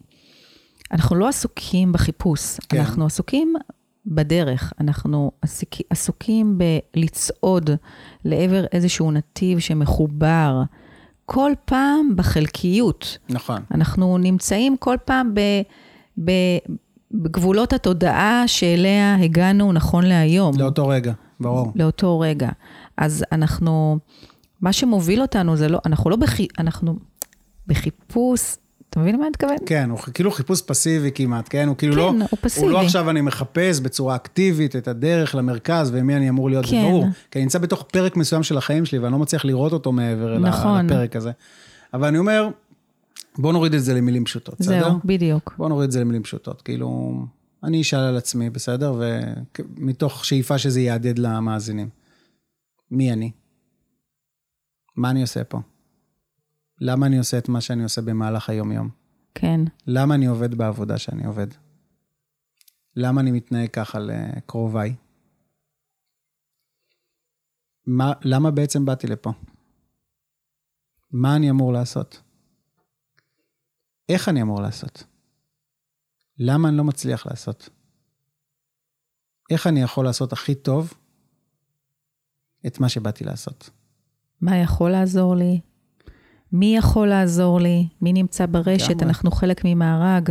אנחנו 0.93 1.17
לא 1.17 1.29
עסוקים 1.29 1.93
בחיפוש, 1.93 2.59
כן. 2.69 2.79
אנחנו 2.81 3.07
עסוקים 3.07 3.55
בדרך, 4.07 4.73
אנחנו 4.81 5.33
עסוק, 5.43 5.69
עסוקים 5.91 6.59
בלצעוד 6.95 7.71
לעבר 8.25 8.65
איזשהו 8.73 9.11
נתיב 9.11 9.59
שמחובר. 9.59 10.63
כל 11.27 11.53
פעם 11.65 12.17
בחלקיות. 12.17 13.19
נכון. 13.29 13.63
אנחנו 13.71 14.19
נמצאים 14.19 14.77
כל 14.77 14.97
פעם 15.05 15.35
ב, 15.35 15.41
ב, 16.25 16.31
בגבולות 17.13 17.73
התודעה 17.73 18.43
שאליה 18.47 19.17
הגענו 19.17 19.73
נכון 19.73 20.05
להיום. 20.05 20.59
לאותו 20.59 20.89
רגע, 20.89 21.13
ברור. 21.41 21.73
לאותו 21.75 22.21
רגע. 22.21 22.49
אז 22.97 23.25
אנחנו, 23.33 23.99
מה 24.61 24.73
שמוביל 24.73 25.23
אותנו 25.23 25.57
זה 25.57 25.69
לא, 25.69 25.79
אנחנו 25.87 26.11
לא 26.11 26.17
בחי, 26.17 26.47
אנחנו 26.59 26.99
בחיפוש 27.67 28.57
אתה 28.99 29.05
מבין 29.05 29.15
למה 29.15 29.25
אני 29.25 29.31
מתכוון? 29.31 29.57
כן, 29.67 29.91
הוא 29.91 29.99
כאילו 29.99 30.31
חיפוש 30.31 30.63
פסיבי 30.63 31.11
כמעט, 31.15 31.47
כן? 31.51 31.69
הוא 31.69 31.77
כאילו 31.77 31.93
כן, 31.93 31.99
לא... 31.99 32.13
כן, 32.13 32.21
הוא 32.21 32.39
פסיבי. 32.41 32.67
הוא 32.67 32.73
לא 32.73 32.81
עכשיו 32.81 33.11
אני 33.11 33.21
מחפש 33.21 33.81
בצורה 33.81 34.17
אקטיבית 34.17 34.77
את 34.77 34.89
הדרך 34.89 35.35
למרכז 35.35 35.91
ומי 35.95 36.17
אני 36.17 36.29
אמור 36.29 36.51
להיות, 36.51 36.65
כן. 36.65 36.71
זה 36.71 36.77
ברור. 36.83 37.05
כי 37.31 37.39
אני 37.39 37.45
נמצא 37.45 37.59
בתוך 37.59 37.83
פרק 37.83 38.17
מסוים 38.17 38.43
של 38.43 38.59
החיים 38.59 38.85
שלי 38.85 38.99
ואני 38.99 39.13
לא 39.13 39.19
מצליח 39.19 39.45
לראות 39.45 39.73
אותו 39.73 39.93
מעבר 39.93 40.39
נכון. 40.39 40.87
לפרק 40.87 41.17
הזה. 41.17 41.31
אבל 41.95 42.09
אני 42.09 42.19
אומר, 42.19 42.49
בוא 43.39 43.53
נוריד 43.53 43.75
את 43.75 43.83
זה 43.83 43.95
למילים 43.95 44.25
פשוטות, 44.25 44.61
בסדר? 44.61 44.89
זהו, 44.89 44.99
בדיוק. 45.05 45.55
בוא 45.59 45.69
נוריד 45.69 45.87
את 45.87 45.93
זה 45.93 46.01
למילים 46.01 46.23
פשוטות. 46.23 46.63
כאילו, 46.63 47.19
אני 47.65 47.81
אשאל 47.81 47.99
על 47.99 48.17
עצמי, 48.17 48.51
בסדר? 48.51 48.95
ומתוך 48.99 50.25
שאיפה 50.25 50.59
שזה 50.59 50.81
יהדהד 50.81 51.19
למאזינים. 51.19 51.89
מי 52.91 53.13
אני? 53.13 53.31
מה 54.97 55.11
אני 55.11 55.23
עושה 55.23 55.45
פה? 55.45 55.61
למה 56.81 57.07
אני 57.07 57.19
עושה 57.19 57.39
את 57.39 57.49
מה 57.49 57.61
שאני 57.61 57.83
עושה 57.83 58.01
במהלך 58.01 58.51
היום-יום? 58.51 58.91
כן. 59.35 59.61
למה 59.87 60.15
אני 60.15 60.27
עובד 60.27 60.55
בעבודה 60.55 60.99
שאני 60.99 61.27
עובד? 61.27 61.47
למה 62.97 63.21
אני 63.21 63.31
מתנהג 63.31 63.71
ככה 63.71 63.99
לקרוביי? 63.99 64.95
מה, 67.87 68.13
למה 68.23 68.51
בעצם 68.51 68.85
באתי 68.85 69.07
לפה? 69.07 69.33
מה 71.11 71.37
אני 71.37 71.51
אמור 71.51 71.73
לעשות? 71.73 72.23
איך 74.09 74.29
אני 74.29 74.43
אמור 74.43 74.63
לעשות? 74.63 75.05
למה 76.39 76.69
אני 76.69 76.77
לא 76.77 76.85
מצליח 76.85 77.27
לעשות? 77.27 77.69
איך 79.51 79.67
אני 79.67 79.83
יכול 79.83 80.05
לעשות 80.05 80.33
הכי 80.33 80.55
טוב 80.55 80.95
את 82.67 82.81
מה 82.81 82.89
שבאתי 82.89 83.25
לעשות? 83.25 83.71
מה 84.41 84.57
יכול 84.57 84.91
לעזור 84.91 85.35
לי? 85.37 85.61
מי 86.53 86.77
יכול 86.77 87.09
לעזור 87.09 87.61
לי? 87.61 87.87
מי 88.03 88.13
נמצא 88.13 88.47
ברשת? 88.47 89.03
אנחנו 89.03 89.31
חלק 89.31 89.61
ממארג. 89.65 90.31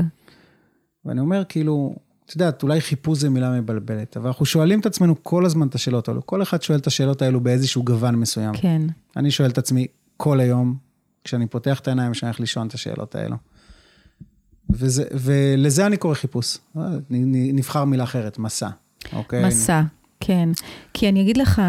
ואני 1.06 1.20
אומר, 1.20 1.44
כאילו, 1.50 1.96
את 2.26 2.32
יודעת, 2.36 2.64
אולי 2.64 2.82
חיפוש 2.82 3.20
זה 3.20 3.30
מילה 3.30 3.52
מבלבלת, 3.62 4.18
אבל 4.18 4.28
אנחנו 4.28 4.46
שואלים 4.46 4.80
את 4.80 4.86
עצמנו 4.86 5.24
כל 5.24 5.46
הזמן 5.46 5.68
את 5.68 5.76
השאלות 5.76 6.08
האלו. 6.08 6.26
כל 6.26 6.42
אחד 6.42 6.62
שואל 6.62 6.80
את 6.80 6.88
השאלות 6.88 7.22
האלו 7.22 7.42
באיזשהו 7.42 7.84
גוון 7.84 8.16
מסוים. 8.16 8.54
כן. 8.54 8.82
אני 9.16 9.32
שואל 9.32 9.50
את 9.50 9.58
עצמי 9.58 9.88
כל 10.18 10.40
היום, 10.40 10.78
כשאני 11.24 11.48
פותח 11.48 11.80
את 11.80 11.88
העיניים, 11.88 12.12
כשאני 12.12 12.30
הולך 12.30 12.40
לישון 12.40 12.68
את 12.68 12.74
השאלות 12.74 13.16
האלו. 13.16 13.36
וזה, 14.70 15.04
ולזה 15.14 15.86
אני 15.86 15.98
קורא 15.98 16.14
חיפוש. 16.14 16.58
נבחר 17.10 17.86
מילה 17.86 18.04
אחרת, 18.04 18.40
מסע. 18.40 18.70
אוקיי? 19.14 19.48
מסע. 19.48 19.82
כן, 20.20 20.50
כי 20.94 21.10
אני 21.10 21.22
אגיד 21.22 21.38
לך, 21.38 21.62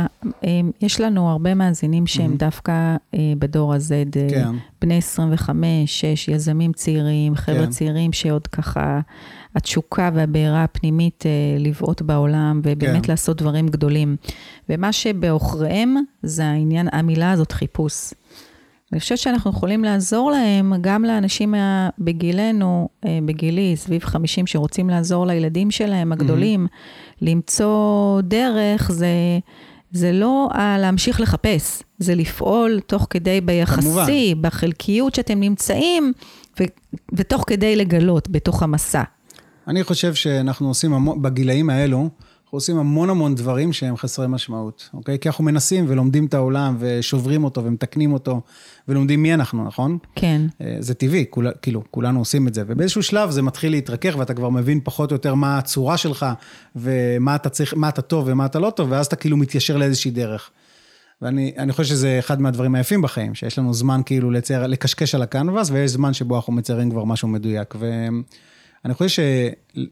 אמ, 0.44 0.70
יש 0.80 1.00
לנו 1.00 1.30
הרבה 1.30 1.54
מאזינים 1.54 2.06
שהם 2.06 2.32
mm-hmm. 2.32 2.38
דווקא 2.38 2.96
אה, 3.14 3.18
בדור 3.38 3.74
הזה, 3.74 4.04
כן. 4.30 4.50
בני 4.80 4.98
25, 4.98 6.00
6, 6.00 6.28
יזמים 6.28 6.72
צעירים, 6.72 7.34
חבר'ה 7.34 7.64
כן. 7.64 7.70
צעירים 7.70 8.12
שעוד 8.12 8.46
ככה, 8.46 9.00
התשוקה 9.54 10.10
והבעירה 10.14 10.64
הפנימית 10.64 11.24
אה, 11.26 11.30
לבעוט 11.58 12.02
בעולם 12.02 12.60
ובאמת 12.64 13.06
כן. 13.06 13.12
לעשות 13.12 13.42
דברים 13.42 13.68
גדולים. 13.68 14.16
ומה 14.68 14.92
שבעוכריהם 14.92 15.96
זה 16.22 16.44
העניין, 16.46 16.88
המילה 16.92 17.30
הזאת, 17.30 17.52
חיפוש. 17.52 18.12
אני 18.92 19.00
חושבת 19.00 19.18
שאנחנו 19.18 19.50
יכולים 19.50 19.84
לעזור 19.84 20.30
להם, 20.30 20.72
גם 20.80 21.04
לאנשים 21.04 21.54
בגילנו, 21.98 22.88
אה, 23.04 23.18
בגילי, 23.26 23.76
סביב 23.76 24.04
50, 24.04 24.46
שרוצים 24.46 24.90
לעזור 24.90 25.26
לילדים 25.26 25.70
שלהם, 25.70 26.12
הגדולים, 26.12 26.66
mm-hmm. 26.66 27.16
למצוא 27.22 28.20
דרך, 28.20 28.92
זה, 28.92 29.08
זה 29.92 30.12
לא 30.12 30.48
להמשיך 30.78 31.20
לחפש, 31.20 31.82
זה 31.98 32.14
לפעול 32.14 32.80
תוך 32.86 33.06
כדי 33.10 33.40
ביחסי, 33.40 33.82
כמובן. 33.82 34.06
בחלקיות 34.40 35.14
שאתם 35.14 35.40
נמצאים, 35.40 36.12
ו, 36.60 36.64
ותוך 37.12 37.44
כדי 37.46 37.76
לגלות 37.76 38.28
בתוך 38.28 38.62
המסע. 38.62 39.02
אני 39.68 39.84
חושב 39.84 40.14
שאנחנו 40.14 40.68
עושים, 40.68 41.22
בגילאים 41.22 41.70
האלו, 41.70 42.08
אנחנו 42.48 42.56
עושים 42.56 42.78
המון 42.78 43.10
המון 43.10 43.34
דברים 43.34 43.72
שהם 43.72 43.96
חסרי 43.96 44.26
משמעות, 44.28 44.90
אוקיי? 44.94 45.18
כי 45.18 45.28
אנחנו 45.28 45.44
מנסים 45.44 45.84
ולומדים 45.88 46.26
את 46.26 46.34
העולם 46.34 46.76
ושוברים 46.78 47.44
אותו 47.44 47.64
ומתקנים 47.64 48.12
אותו 48.12 48.40
ולומדים 48.88 49.22
מי 49.22 49.34
אנחנו, 49.34 49.64
נכון? 49.64 49.98
כן. 50.14 50.42
אה, 50.60 50.76
זה 50.80 50.94
טבעי, 50.94 51.24
כול, 51.30 51.52
כאילו, 51.62 51.82
כולנו 51.90 52.18
עושים 52.18 52.48
את 52.48 52.54
זה. 52.54 52.62
ובאיזשהו 52.66 53.02
שלב 53.02 53.30
זה 53.30 53.42
מתחיל 53.42 53.72
להתרכך 53.72 54.14
ואתה 54.18 54.34
כבר 54.34 54.48
מבין 54.48 54.80
פחות 54.84 55.10
או 55.10 55.14
יותר 55.14 55.34
מה 55.34 55.58
הצורה 55.58 55.96
שלך 55.96 56.26
ומה 56.76 57.34
אתה 57.34 57.48
צריך, 57.48 57.74
מה 57.76 57.88
אתה 57.88 58.02
טוב 58.02 58.24
ומה 58.28 58.46
אתה 58.46 58.58
לא 58.58 58.70
טוב, 58.70 58.90
ואז 58.90 59.06
אתה 59.06 59.16
כאילו 59.16 59.36
מתיישר 59.36 59.76
לאיזושהי 59.76 60.10
דרך. 60.10 60.50
ואני 61.22 61.72
חושב 61.72 61.84
שזה 61.84 62.16
אחד 62.18 62.40
מהדברים 62.40 62.74
היפים 62.74 63.02
בחיים, 63.02 63.34
שיש 63.34 63.58
לנו 63.58 63.74
זמן 63.74 64.00
כאילו 64.06 64.30
לצייר, 64.30 64.66
לקשקש 64.66 65.14
על 65.14 65.22
הקנבס, 65.22 65.70
ויש 65.70 65.90
זמן 65.90 66.12
שבו 66.12 66.36
אנחנו 66.36 66.52
מציירים 66.52 66.90
כבר 66.90 67.04
משהו 67.04 67.28
מדויק. 67.28 67.74
ואני 67.78 68.94
חושב 68.94 69.22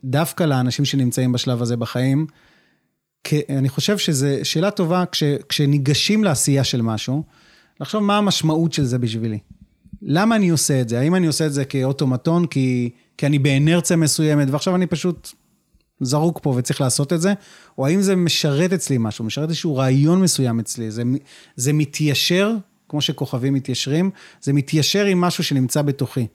שדווקא 0.05 0.45
לאנשים 0.45 0.85
שנמצאים 0.85 1.33
בשלב 1.33 1.63
הזה 1.63 1.77
בחיים, 1.77 2.27
אני 3.49 3.69
חושב 3.69 3.99
שזו 3.99 4.27
שאלה 4.43 4.71
טובה 4.71 5.05
כש, 5.13 5.23
כשניגשים 5.49 6.25
לעשייה 6.25 6.65
של 6.65 6.83
משהו, 6.83 7.23
לחשוב 7.81 8.03
מה 8.03 8.19
המשמעות 8.19 8.73
של 8.73 8.85
זה 8.85 8.99
בשבילי. 8.99 9.39
למה 10.03 10.37
אני 10.37 10.49
עושה 10.49 10.81
את 10.81 10.89
זה? 10.89 11.01
האם 11.01 11.15
אני 11.15 11.27
עושה 11.27 11.47
את 11.47 11.53
זה 11.53 11.65
כאוטומטון, 11.65 12.47
כי, 12.47 12.91
כי 13.19 13.27
אני 13.27 13.39
באנרציה 13.39 13.97
מסוימת, 13.97 14.49
ועכשיו 14.51 14.75
אני 14.75 14.87
פשוט 14.87 15.33
זרוק 16.01 16.41
פה 16.43 16.55
וצריך 16.57 16.81
לעשות 16.81 17.13
את 17.13 17.21
זה, 17.21 17.33
או 17.79 17.87
האם 17.87 18.03
זה 18.03 18.17
משרת 18.17 18.73
אצלי 18.73 18.97
משהו, 18.99 19.25
משרת 19.25 19.49
איזשהו 19.49 19.77
רעיון 19.77 20.23
מסוים 20.23 20.61
אצלי, 20.61 20.91
זה, 20.91 21.03
זה 21.57 21.73
מתיישר, 21.73 22.53
כמו 22.89 23.01
שכוכבים 23.01 23.55
מתיישרים, 23.55 24.11
זה 24.43 24.53
מתיישר 24.53 25.05
עם 25.05 25.21
משהו 25.21 25.45
שנמצא 25.45 25.83
בתוכי. 25.83 26.27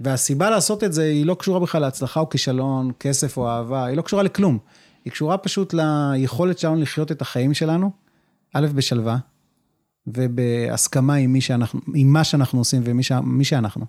והסיבה 0.00 0.50
לעשות 0.50 0.84
את 0.84 0.92
זה 0.92 1.02
היא 1.02 1.26
לא 1.26 1.34
קשורה 1.34 1.60
בכלל 1.60 1.80
להצלחה 1.80 2.20
או 2.20 2.28
כישלון, 2.28 2.90
כסף 3.00 3.36
או 3.36 3.48
אהבה, 3.48 3.84
היא 3.84 3.96
לא 3.96 4.02
קשורה 4.02 4.22
לכלום. 4.22 4.58
היא 5.08 5.12
קשורה 5.12 5.38
פשוט 5.38 5.74
ליכולת 5.74 6.58
שלנו 6.58 6.76
לחיות 6.76 7.12
את 7.12 7.22
החיים 7.22 7.54
שלנו, 7.54 7.90
א', 8.54 8.66
בשלווה, 8.74 9.18
ובהסכמה 10.06 11.14
עם, 11.14 11.32
מי 11.32 11.40
שאנחנו, 11.40 11.80
עם 11.94 12.12
מה 12.12 12.24
שאנחנו 12.24 12.58
עושים 12.58 12.82
ומי 12.84 13.44
שאנחנו. 13.44 13.86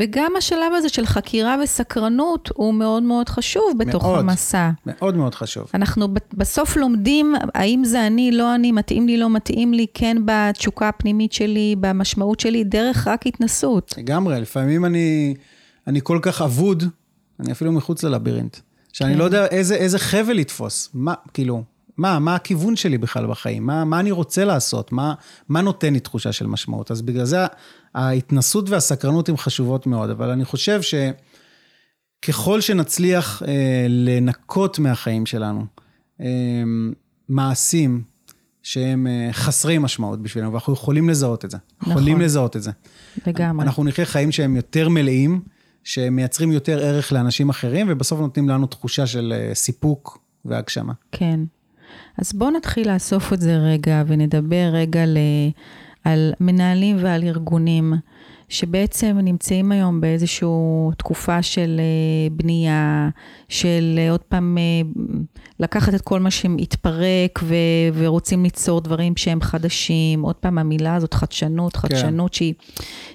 וגם 0.00 0.32
השלב 0.38 0.72
הזה 0.76 0.88
של 0.88 1.06
חקירה 1.06 1.56
וסקרנות 1.62 2.50
הוא 2.54 2.74
מאוד 2.74 3.02
מאוד 3.02 3.28
חשוב 3.28 3.64
בתוך 3.78 4.04
מאוד, 4.04 4.18
המסע. 4.18 4.70
מאוד 4.86 5.16
מאוד 5.16 5.34
חשוב. 5.34 5.70
אנחנו 5.74 6.08
בסוף 6.34 6.76
לומדים 6.76 7.34
האם 7.54 7.84
זה 7.84 8.06
אני, 8.06 8.32
לא 8.32 8.54
אני, 8.54 8.72
מתאים 8.72 9.06
לי, 9.06 9.16
לא 9.16 9.30
מתאים 9.30 9.74
לי, 9.74 9.86
כן 9.94 10.16
בתשוקה 10.24 10.88
הפנימית 10.88 11.32
שלי, 11.32 11.76
במשמעות 11.80 12.40
שלי, 12.40 12.64
דרך 12.64 13.06
רק 13.06 13.26
התנסות. 13.26 13.94
לגמרי, 13.98 14.40
לפעמים 14.40 14.84
אני, 14.84 15.34
אני 15.86 16.00
כל 16.02 16.18
כך 16.22 16.42
אבוד, 16.42 16.84
אני 17.40 17.52
אפילו 17.52 17.72
מחוץ 17.72 18.04
ללבירינט. 18.04 18.56
שאני 18.96 19.12
כן. 19.12 19.18
לא 19.18 19.24
יודע 19.24 19.46
איזה, 19.46 19.74
איזה 19.74 19.98
חבל 19.98 20.32
לתפוס. 20.32 20.90
מה, 20.94 21.14
כאילו, 21.34 21.64
מה, 21.96 22.18
מה 22.18 22.34
הכיוון 22.34 22.76
שלי 22.76 22.98
בכלל 22.98 23.26
בחיים? 23.26 23.66
מה, 23.66 23.84
מה 23.84 24.00
אני 24.00 24.10
רוצה 24.10 24.44
לעשות? 24.44 24.92
מה, 24.92 25.14
מה 25.48 25.60
נותן 25.60 25.92
לי 25.92 26.00
תחושה 26.00 26.32
של 26.32 26.46
משמעות? 26.46 26.90
אז 26.90 27.02
בגלל 27.02 27.24
זה 27.24 27.38
ההתנסות 27.94 28.70
והסקרנות 28.70 29.28
הן 29.28 29.36
חשובות 29.36 29.86
מאוד, 29.86 30.10
אבל 30.10 30.30
אני 30.30 30.44
חושב 30.44 30.80
שככל 32.22 32.60
שנצליח 32.60 33.42
אה, 33.46 33.86
לנקות 33.88 34.78
מהחיים 34.78 35.26
שלנו 35.26 35.66
אה, 36.20 36.26
מעשים 37.28 38.02
שהם 38.62 39.06
אה, 39.06 39.28
חסרי 39.32 39.78
משמעות 39.78 40.22
בשבילנו, 40.22 40.52
ואנחנו 40.52 40.72
יכולים 40.72 41.08
לזהות 41.08 41.44
את 41.44 41.50
זה. 41.50 41.58
נכון. 41.80 41.92
יכולים 41.92 42.20
לזהות 42.20 42.56
את 42.56 42.62
זה. 42.62 42.70
לגמרי. 43.26 43.66
אנחנו 43.66 43.84
נחיה 43.84 44.04
חיים 44.04 44.32
שהם 44.32 44.56
יותר 44.56 44.88
מלאים. 44.88 45.55
שמייצרים 45.86 46.52
יותר 46.52 46.78
ערך 46.78 47.12
לאנשים 47.12 47.48
אחרים, 47.48 47.86
ובסוף 47.90 48.20
נותנים 48.20 48.48
לנו 48.48 48.66
תחושה 48.66 49.06
של 49.06 49.34
אה, 49.36 49.54
סיפוק 49.54 50.18
והגשמה. 50.44 50.92
כן. 51.12 51.40
אז 52.18 52.32
בואו 52.32 52.50
נתחיל 52.50 52.92
לאסוף 52.92 53.32
את 53.32 53.40
זה 53.40 53.56
רגע, 53.56 54.02
ונדבר 54.06 54.70
רגע 54.72 55.06
ל, 55.06 55.18
על 56.04 56.32
מנהלים 56.40 56.96
ועל 57.00 57.22
ארגונים. 57.22 57.94
שבעצם 58.48 59.18
נמצאים 59.22 59.72
היום 59.72 60.00
באיזושהי 60.00 60.48
תקופה 60.98 61.42
של 61.42 61.80
אה, 61.80 62.30
בנייה, 62.30 63.08
של 63.48 63.94
אה, 63.98 64.10
עוד 64.10 64.20
פעם 64.20 64.58
אה, 64.58 64.88
לקחת 65.60 65.94
את 65.94 66.00
כל 66.00 66.20
מה 66.20 66.30
שהתפרק 66.30 67.40
ו- 67.42 67.54
ורוצים 67.94 68.44
ליצור 68.44 68.80
דברים 68.80 69.16
שהם 69.16 69.40
חדשים. 69.40 70.22
עוד 70.22 70.34
פעם, 70.34 70.58
המילה 70.58 70.94
הזאת, 70.94 71.14
חדשנות, 71.14 71.76
כן. 71.76 71.80
חדשנות 71.80 72.30
כן. 72.30 72.36
שהיא 72.36 72.54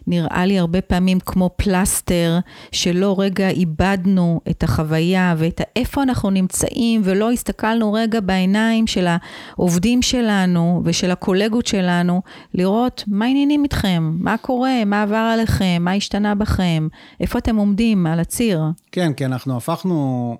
נראה 0.07 0.45
לי 0.45 0.59
הרבה 0.59 0.81
פעמים 0.81 1.19
כמו 1.19 1.49
פלסטר, 1.55 2.39
שלא 2.71 3.15
רגע 3.19 3.49
איבדנו 3.49 4.41
את 4.49 4.63
החוויה 4.63 5.35
ואת 5.37 5.61
איפה 5.75 6.03
אנחנו 6.03 6.29
נמצאים, 6.29 7.01
ולא 7.03 7.31
הסתכלנו 7.31 7.93
רגע 7.93 8.19
בעיניים 8.19 8.87
של 8.87 9.07
העובדים 9.55 10.01
שלנו 10.01 10.81
ושל 10.85 11.11
הקולגות 11.11 11.67
שלנו, 11.67 12.21
לראות 12.53 13.03
מה 13.07 13.25
העניינים 13.25 13.63
איתכם, 13.63 14.17
מה 14.19 14.37
קורה, 14.37 14.85
מה 14.85 15.01
עבר 15.01 15.20
עליכם, 15.21 15.77
מה 15.81 15.93
השתנה 15.93 16.35
בכם, 16.35 16.87
איפה 17.19 17.39
אתם 17.39 17.55
עומדים 17.55 18.07
על 18.07 18.19
הציר. 18.19 18.61
כן, 18.91 19.13
כי 19.13 19.25
אנחנו 19.25 19.57
הפכנו... 19.57 20.37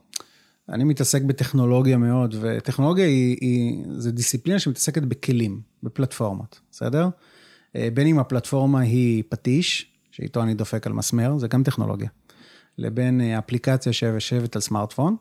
אני 0.70 0.84
מתעסק 0.84 1.22
בטכנולוגיה 1.22 1.98
מאוד, 1.98 2.36
וטכנולוגיה 2.42 3.06
היא, 3.06 3.38
היא, 3.42 3.84
זה 3.98 4.12
דיסציפלינה 4.12 4.60
שמתעסקת 4.60 5.02
בכלים, 5.02 5.62
בפלטפורמות, 5.84 6.60
בסדר? 6.72 7.10
אה, 7.76 7.88
בין 7.94 8.08
אם 8.08 8.20
הפלטפורמה 8.20 8.80
היא 8.80 9.24
פטיש, 9.30 9.92
שאיתו 10.12 10.44
אני 10.44 10.54
דופק 10.54 10.88
על 10.88 10.94
מסמר, 10.94 11.38
זה 11.38 11.48
גם 11.48 11.64
טכנולוגיה, 11.64 12.10
לבין 12.78 13.22
אה, 13.22 13.40
אפליקציה 13.40 13.94
שיושבת 13.94 14.56
על 14.56 14.62
סמארטפון, 14.62 15.16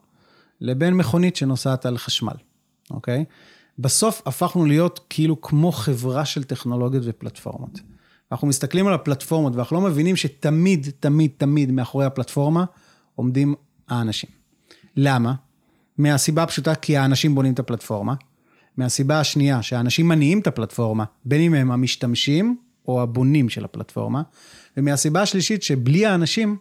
לבין 0.61 0.93
מכונית 0.93 1.35
שנוסעת 1.35 1.85
על 1.85 1.97
חשמל, 1.97 2.35
אוקיי? 2.91 3.25
בסוף 3.79 4.21
הפכנו 4.25 4.65
להיות 4.65 4.99
כאילו 5.09 5.41
כמו 5.41 5.71
חברה 5.71 6.25
של 6.25 6.43
טכנולוגיות 6.43 7.03
ופלטפורמות. 7.07 7.79
אנחנו 8.31 8.47
מסתכלים 8.47 8.87
על 8.87 8.93
הפלטפורמות 8.93 9.55
ואנחנו 9.55 9.75
לא 9.75 9.81
מבינים 9.81 10.15
שתמיד, 10.15 10.87
תמיד, 10.99 11.31
תמיד 11.37 11.71
מאחורי 11.71 12.05
הפלטפורמה 12.05 12.65
עומדים 13.15 13.55
האנשים. 13.87 14.29
למה? 14.95 15.33
מהסיבה 15.97 16.43
הפשוטה 16.43 16.75
כי 16.75 16.97
האנשים 16.97 17.35
בונים 17.35 17.53
את 17.53 17.59
הפלטפורמה. 17.59 18.13
מהסיבה 18.77 19.19
השנייה, 19.19 19.61
שהאנשים 19.61 20.07
מניעים 20.07 20.39
את 20.39 20.47
הפלטפורמה, 20.47 21.03
בין 21.25 21.41
אם 21.41 21.53
הם 21.53 21.71
המשתמשים 21.71 22.57
או 22.87 23.01
הבונים 23.01 23.49
של 23.49 23.65
הפלטפורמה. 23.65 24.21
ומהסיבה 24.77 25.21
השלישית, 25.21 25.63
שבלי 25.63 26.05
האנשים, 26.05 26.57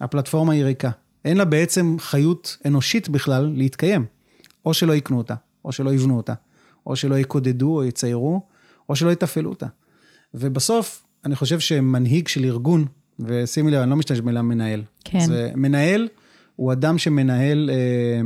הפלטפורמה 0.00 0.52
היא 0.52 0.64
ריקה. 0.64 0.90
אין 1.24 1.36
לה 1.36 1.44
בעצם 1.44 1.96
חיות 1.98 2.56
אנושית 2.66 3.08
בכלל 3.08 3.52
להתקיים. 3.54 4.04
או 4.64 4.74
שלא 4.74 4.92
יקנו 4.92 5.18
אותה, 5.18 5.34
או 5.64 5.72
שלא 5.72 5.90
יבנו 5.94 6.16
אותה, 6.16 6.34
או 6.86 6.96
שלא 6.96 7.18
יקודדו 7.18 7.76
או 7.76 7.84
יציירו, 7.84 8.40
או 8.88 8.96
שלא 8.96 9.10
יתפעלו 9.10 9.50
אותה. 9.50 9.66
ובסוף, 10.36 11.04
אני 11.24 11.36
חושב 11.36 11.60
שמנהיג 11.60 12.28
של 12.28 12.44
ארגון, 12.44 12.84
ושימי 13.18 13.70
לב, 13.70 13.80
אני 13.80 13.90
לא 13.90 13.96
משתמש 13.96 14.20
במילה 14.20 14.42
מנהל. 14.42 14.82
כן. 15.04 15.20
זה 15.20 15.50
מנהל 15.54 16.08
הוא 16.56 16.72
אדם 16.72 16.98
שמנהל 16.98 17.70
אה, 17.72 18.20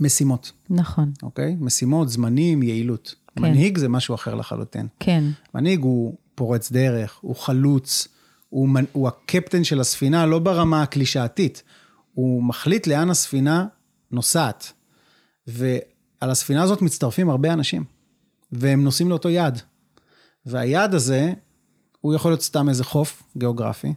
משימות. 0.00 0.52
נכון. 0.70 1.12
אוקיי? 1.22 1.56
משימות, 1.60 2.08
זמנים, 2.08 2.62
יעילות. 2.62 3.14
כן. 3.36 3.42
מנהיג 3.42 3.78
זה 3.78 3.88
משהו 3.88 4.14
אחר 4.14 4.34
לחלוטין. 4.34 4.86
כן. 5.00 5.24
מנהיג 5.54 5.80
הוא 5.80 6.16
פורץ 6.34 6.72
דרך, 6.72 7.18
הוא 7.20 7.36
חלוץ, 7.36 8.08
הוא, 8.48 8.68
הוא 8.92 9.08
הקפטן 9.08 9.64
של 9.64 9.80
הספינה, 9.80 10.26
לא 10.26 10.38
ברמה 10.38 10.82
הקלישאתית. 10.82 11.62
הוא 12.14 12.42
מחליט 12.42 12.86
לאן 12.86 13.10
הספינה 13.10 13.66
נוסעת. 14.10 14.72
ועל 15.46 16.30
הספינה 16.30 16.62
הזאת 16.62 16.82
מצטרפים 16.82 17.30
הרבה 17.30 17.52
אנשים, 17.52 17.84
והם 18.52 18.84
נוסעים 18.84 19.10
לאותו 19.10 19.28
יעד. 19.28 19.62
והיעד 20.46 20.94
הזה, 20.94 21.32
הוא 22.00 22.14
יכול 22.14 22.30
להיות 22.30 22.42
סתם 22.42 22.68
איזה 22.68 22.84
חוף 22.84 23.22
גיאוגרפי, 23.36 23.94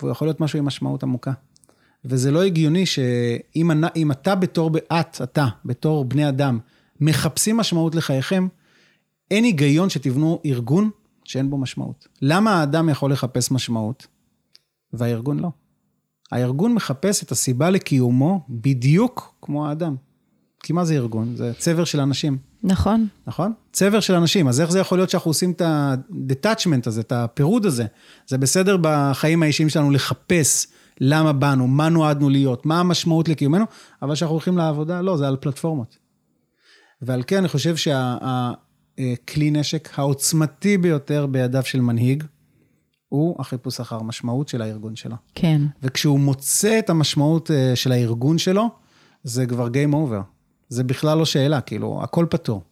והוא 0.00 0.10
יכול 0.10 0.28
להיות 0.28 0.40
משהו 0.40 0.58
עם 0.58 0.64
משמעות 0.64 1.02
עמוקה. 1.02 1.32
וזה 2.04 2.30
לא 2.30 2.42
הגיוני 2.42 2.86
שאם 2.86 4.10
אתה 4.12 4.34
בתור, 4.34 4.70
את, 5.00 5.20
אתה, 5.22 5.46
בתור 5.64 6.04
בני 6.04 6.28
אדם, 6.28 6.58
מחפשים 7.00 7.56
משמעות 7.56 7.94
לחייכם, 7.94 8.48
אין 9.30 9.44
היגיון 9.44 9.90
שתבנו 9.90 10.40
ארגון 10.46 10.90
שאין 11.24 11.50
בו 11.50 11.58
משמעות. 11.58 12.08
למה 12.22 12.60
האדם 12.60 12.88
יכול 12.88 13.12
לחפש 13.12 13.50
משמעות 13.50 14.06
והארגון 14.92 15.40
לא? 15.40 15.50
הארגון 16.32 16.74
מחפש 16.74 17.22
את 17.22 17.32
הסיבה 17.32 17.70
לקיומו 17.70 18.40
בדיוק 18.48 19.34
כמו 19.42 19.68
האדם. 19.68 19.96
כי 20.62 20.72
מה 20.72 20.84
זה 20.84 20.94
ארגון? 20.94 21.36
זה 21.36 21.52
צבר 21.58 21.84
של 21.84 22.00
אנשים. 22.00 22.38
נכון. 22.62 23.06
נכון? 23.26 23.52
צבר 23.72 24.00
של 24.00 24.14
אנשים, 24.14 24.48
אז 24.48 24.60
איך 24.60 24.70
זה 24.70 24.78
יכול 24.78 24.98
להיות 24.98 25.10
שאנחנו 25.10 25.30
עושים 25.30 25.50
את 25.52 25.60
ה-detachment 25.60 26.82
הזה, 26.86 27.00
את 27.00 27.12
הפירוד 27.12 27.66
הזה? 27.66 27.84
זה 28.26 28.38
בסדר 28.38 28.76
בחיים 28.80 29.42
האישיים 29.42 29.68
שלנו 29.68 29.90
לחפש 29.90 30.66
למה 31.00 31.32
באנו, 31.32 31.66
מה 31.66 31.88
נועדנו 31.88 32.28
להיות, 32.28 32.66
מה 32.66 32.80
המשמעות 32.80 33.28
לקיומנו, 33.28 33.64
אבל 34.02 34.14
כשאנחנו 34.14 34.34
הולכים 34.34 34.58
לעבודה, 34.58 35.00
לא, 35.00 35.16
זה 35.16 35.28
על 35.28 35.36
פלטפורמות. 35.40 35.98
ועל 37.02 37.22
כן 37.26 37.36
אני 37.36 37.48
חושב 37.48 37.76
שהכלי 37.76 39.50
נשק 39.50 39.98
העוצמתי 39.98 40.78
ביותר 40.78 41.26
בידיו 41.26 41.62
של 41.64 41.80
מנהיג, 41.80 42.24
הוא 43.08 43.36
החיפוש 43.38 43.80
אחר 43.80 44.02
משמעות 44.02 44.48
של 44.48 44.62
הארגון 44.62 44.96
שלו. 44.96 45.16
כן. 45.34 45.62
וכשהוא 45.82 46.20
מוצא 46.20 46.78
את 46.78 46.90
המשמעות 46.90 47.50
אה, 47.50 47.76
של 47.76 47.92
הארגון 47.92 48.38
שלו, 48.38 48.68
זה 49.24 49.46
כבר 49.46 49.66
Game 49.66 49.92
Over. 49.92 50.22
זה 50.70 50.84
בכלל 50.84 51.18
לא 51.18 51.24
שאלה, 51.24 51.60
כאילו, 51.60 52.00
הכל 52.02 52.26
פתור. 52.30 52.62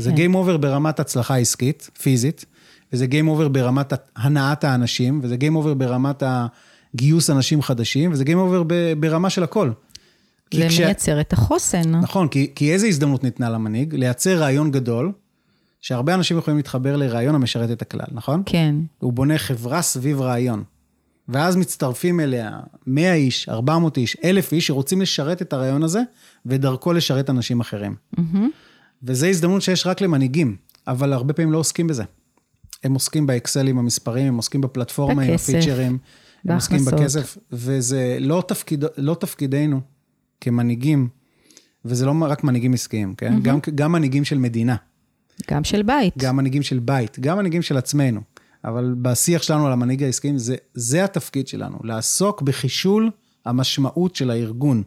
זה 0.00 0.10
כן. 0.10 0.16
Game 0.16 0.34
Over 0.34 0.56
ברמת 0.56 1.00
הצלחה 1.00 1.36
עסקית, 1.36 1.90
פיזית, 2.02 2.44
וזה 2.92 3.06
Game 3.10 3.26
Over 3.26 3.48
ברמת 3.48 3.92
הנעת 4.16 4.64
האנשים, 4.64 5.20
וזה 5.22 5.34
Game 5.40 5.64
Over 5.64 5.74
ברמת 5.74 6.22
הגיוס 6.94 7.30
אנשים 7.30 7.62
חדשים, 7.62 8.12
וזה 8.12 8.24
Game 8.24 8.36
Over 8.36 8.64
ברמה 9.00 9.30
של 9.30 9.42
הכל. 9.42 9.70
זה 10.54 10.66
כש- 10.68 10.80
מייצר 10.80 11.20
את 11.20 11.32
החוסן. 11.32 11.94
נכון, 11.94 12.28
כי, 12.28 12.52
כי 12.54 12.72
איזה 12.72 12.86
הזדמנות 12.86 13.24
ניתנה 13.24 13.50
למנהיג? 13.50 13.94
לייצר 13.94 14.38
רעיון 14.38 14.70
גדול, 14.70 15.12
שהרבה 15.80 16.14
אנשים 16.14 16.38
יכולים 16.38 16.56
להתחבר 16.56 16.96
לרעיון 16.96 17.34
המשרת 17.34 17.70
את 17.70 17.82
הכלל, 17.82 18.06
נכון? 18.12 18.42
כן, 18.46 18.74
הוא 18.98 19.12
בונה 19.12 19.38
חברה 19.38 19.82
סביב 19.82 20.20
רעיון. 20.20 20.64
ואז 21.28 21.56
מצטרפים 21.56 22.20
אליה 22.20 22.60
100 22.86 23.14
איש, 23.14 23.48
400 23.48 23.96
איש, 23.96 24.16
1,000 24.24 24.52
איש 24.52 24.66
שרוצים 24.66 25.00
לשרת 25.00 25.42
את 25.42 25.52
הרעיון 25.52 25.82
הזה, 25.82 26.02
ודרכו 26.46 26.92
לשרת 26.92 27.30
אנשים 27.30 27.60
אחרים. 27.60 27.94
וזו 29.02 29.26
הזדמנות 29.26 29.62
שיש 29.62 29.86
רק 29.86 30.00
למנהיגים, 30.00 30.56
אבל 30.86 31.12
הרבה 31.12 31.32
פעמים 31.32 31.52
לא 31.52 31.58
עוסקים 31.58 31.86
בזה. 31.86 32.04
הם 32.84 32.94
עוסקים 32.94 33.26
באקסלים 33.26 33.78
המספרים, 33.78 34.26
הם 34.26 34.36
עוסקים 34.36 34.60
בפלטפורמה 34.60 35.22
עם 35.22 35.32
בכסף, 35.32 35.54
הפיצ'רים, 35.54 35.98
הם 36.44 36.54
עוסקים. 36.54 36.84
בכסף, 36.84 37.38
וזה 37.52 38.16
לא, 38.20 38.44
תפקיד, 38.48 38.84
לא 38.96 39.16
תפקידנו 39.20 39.80
כמנהיגים, 40.40 41.08
וזה 41.84 42.06
לא 42.06 42.14
רק 42.20 42.44
מנהיגים 42.44 42.74
עסקיים, 42.74 43.14
כן? 43.14 43.36
Mm-hmm. 43.36 43.40
גם, 43.40 43.58
גם 43.74 43.92
מנהיגים 43.92 44.24
של 44.24 44.38
מדינה. 44.38 44.76
גם 45.50 45.64
של 45.64 45.82
בית. 45.82 46.14
גם 46.18 46.36
מנהיגים 46.36 46.62
של 46.62 46.78
בית, 46.78 47.18
גם 47.20 47.38
מנהיגים 47.38 47.62
של 47.62 47.76
עצמנו. 47.76 48.20
אבל 48.64 48.94
בשיח 49.02 49.42
שלנו 49.42 49.66
על 49.66 49.72
המנהיג 49.72 50.02
העסקיים, 50.02 50.38
זה, 50.38 50.56
זה 50.74 51.04
התפקיד 51.04 51.48
שלנו, 51.48 51.78
לעסוק 51.84 52.42
בחישול 52.42 53.10
המשמעות 53.44 54.16
של 54.16 54.30
הארגון. 54.30 54.82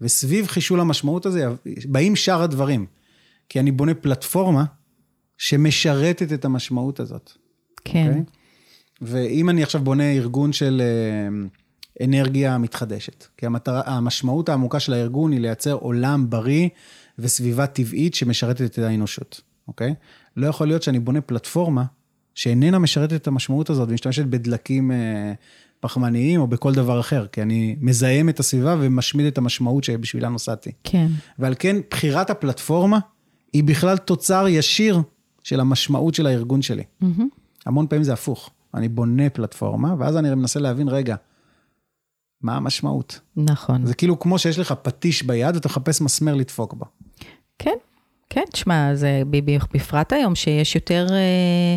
וסביב 0.00 0.46
חישול 0.46 0.80
המשמעות 0.80 1.26
הזה 1.26 1.46
באים 1.84 2.16
שאר 2.16 2.42
הדברים. 2.42 2.86
כי 3.48 3.60
אני 3.60 3.70
בונה 3.70 3.94
פלטפורמה 3.94 4.64
שמשרתת 5.38 6.32
את 6.32 6.44
המשמעות 6.44 7.00
הזאת. 7.00 7.32
כן, 7.84 8.06
אוקיי? 8.08 8.22
ואם 9.02 9.50
אני 9.50 9.62
עכשיו 9.62 9.80
בונה 9.80 10.12
ארגון 10.12 10.52
של 10.52 10.82
אה, 10.84 12.04
אנרגיה 12.04 12.58
מתחדשת, 12.58 13.26
כי 13.36 13.46
המטרה, 13.46 13.82
המשמעות 13.84 14.48
העמוקה 14.48 14.80
של 14.80 14.92
הארגון 14.92 15.32
היא 15.32 15.40
לייצר 15.40 15.72
עולם 15.72 16.30
בריא 16.30 16.68
וסביבה 17.18 17.66
טבעית 17.66 18.14
שמשרתת 18.14 18.64
את 18.64 18.78
האנושות, 18.78 19.40
אוקיי? 19.68 19.94
לא 20.36 20.46
יכול 20.46 20.66
להיות 20.66 20.82
שאני 20.82 20.98
בונה 20.98 21.20
פלטפורמה 21.20 21.84
שאיננה 22.34 22.78
משרתת 22.78 23.12
את 23.12 23.26
המשמעות 23.26 23.70
הזאת 23.70 23.88
ומשתמשת 23.88 24.24
בדלקים 24.24 24.92
אה, 24.92 25.32
פחמניים 25.80 26.40
או 26.40 26.46
בכל 26.46 26.74
דבר 26.74 27.00
אחר, 27.00 27.26
כי 27.26 27.42
אני 27.42 27.76
מזהם 27.80 28.28
את 28.28 28.40
הסביבה 28.40 28.76
ומשמיד 28.80 29.26
את 29.26 29.38
המשמעות 29.38 29.84
שבשבילה 29.84 30.28
נוסעתי. 30.28 30.72
כן, 30.84 31.06
ועל 31.38 31.54
כן, 31.58 31.76
בחירת 31.90 32.30
הפלטפורמה 32.30 32.98
היא 33.52 33.64
בכלל 33.64 33.96
תוצר 33.96 34.48
ישיר 34.48 35.00
של 35.42 35.60
המשמעות 35.60 36.14
של 36.14 36.26
הארגון 36.26 36.62
שלי. 36.62 36.82
המון 37.66 37.86
פעמים 37.86 38.02
זה 38.02 38.12
הפוך. 38.12 38.50
אני 38.74 38.88
בונה 38.88 39.30
פלטפורמה, 39.30 39.94
ואז 39.98 40.16
אני 40.16 40.34
מנסה 40.34 40.60
להבין, 40.60 40.88
רגע, 40.88 41.16
מה 42.42 42.56
המשמעות? 42.56 43.20
נכון. 43.36 43.86
זה 43.86 43.94
כאילו 43.94 44.18
כמו 44.18 44.38
שיש 44.38 44.58
לך 44.58 44.74
פטיש 44.82 45.22
ביד, 45.22 45.54
ואתה 45.54 45.68
מחפש 45.68 46.00
מסמר 46.00 46.34
לדפוק 46.34 46.74
בו. 46.74 46.84
כן, 47.58 47.74
כן, 48.32 48.42
תשמע, 48.52 48.94
זה 48.94 49.22
בפרט 49.74 50.12
היום 50.12 50.34
שיש 50.34 50.74
יותר 50.74 51.06
אה, 51.10 51.76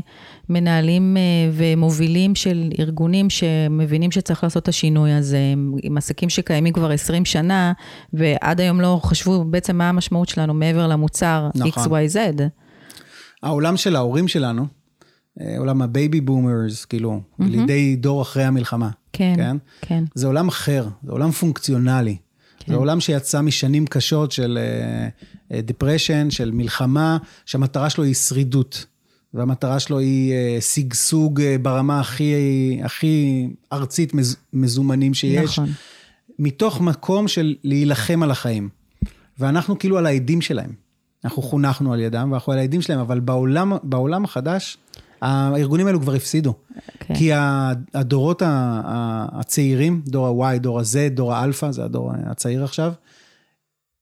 מנהלים 0.50 1.18
אה, 1.18 1.22
ומובילים 1.54 2.36
של 2.36 2.70
ארגונים 2.80 3.30
שמבינים 3.30 4.12
שצריך 4.12 4.44
לעשות 4.44 4.64
את 4.64 4.68
השינוי 4.68 5.12
הזה, 5.14 5.38
עם- 5.84 5.98
עסקים 5.98 6.30
שקיימים 6.30 6.74
כבר 6.74 6.92
20 6.92 7.26
שנה, 7.26 7.74
ועד 8.14 8.62
היום 8.62 8.82
לא 8.82 9.00
חשבו 9.04 9.44
בעצם 9.44 9.78
מה 9.78 9.90
המשמעות 9.90 10.30
שלנו 10.30 10.54
מעבר 10.54 10.88
למוצר 10.88 11.50
נכון. 11.56 11.84
XYZ. 11.84 12.18
העולם 13.44 13.78
של 13.78 13.96
ההורים 13.96 14.28
שלנו, 14.28 14.66
אה, 15.42 15.56
עולם 15.58 15.82
ה 15.82 15.90
baby 15.90 16.22
boomers, 16.22 16.86
כאילו, 16.86 17.22
ילידי 17.40 17.96
דור 17.96 18.22
אחרי 18.22 18.44
המלחמה. 18.44 18.90
כן, 19.14 19.34
כן? 19.36 19.58
כן, 19.82 20.04
זה 20.16 20.28
עולם 20.28 20.48
אחר, 20.48 20.88
זה 21.04 21.12
עולם 21.12 21.32
פונקציונלי. 21.32 22.18
כן. 22.60 22.72
זה 22.72 22.78
עולם 22.78 23.00
שיצא 23.00 23.42
משנים 23.42 23.86
קשות 23.88 24.32
של 24.32 24.60
depression, 25.62 26.30
של 26.30 26.52
מלחמה, 26.52 27.18
שהמטרה 27.46 27.90
שלו 27.90 28.04
היא 28.04 28.14
שרידות. 28.14 28.86
והמטרה 29.34 29.80
שלו 29.80 30.00
היא 30.00 30.34
אה, 30.34 30.58
שגשוג 30.62 31.42
אה, 31.42 31.56
ברמה 31.62 32.00
הכי, 32.00 32.34
הכי 32.84 33.48
ארצית 33.74 34.14
מז, 34.14 34.36
מזומנים 34.54 35.14
שיש. 35.14 35.60
נכון. 35.60 35.70
מתוך 36.40 36.82
מקום 36.82 37.28
של 37.28 37.56
להילחם 37.64 38.24
על 38.24 38.32
החיים. 38.32 38.70
ואנחנו 39.40 39.80
כאילו 39.80 39.98
על 39.98 40.06
האדים 40.06 40.42
שלהם. 40.42 40.70
אנחנו 41.26 41.42
חונכנו 41.42 41.94
על 41.94 42.00
ידם 42.00 42.30
ואנחנו 42.32 42.54
על 42.54 42.60
האדים 42.60 42.82
שלהם, 42.82 43.00
אבל 43.00 43.20
בעולם, 43.20 43.74
בעולם 43.84 44.24
החדש, 44.24 44.78
הארגונים 45.22 45.88
האלו 45.88 46.02
כבר 46.02 46.14
הפסידו. 46.14 46.54
כן. 47.00 47.16
כי 47.16 47.34
ה- 47.34 47.72
הדורות 47.94 48.42
הצעירים, 48.46 50.02
דור 50.06 50.46
ה-Y, 50.48 50.58
דור 50.60 50.80
ה-Z, 50.80 51.10
דור 51.14 51.34
האלפא, 51.34 51.72
זה 51.72 51.84
הדור 51.84 52.12
הצעיר 52.26 52.64
עכשיו, 52.64 52.94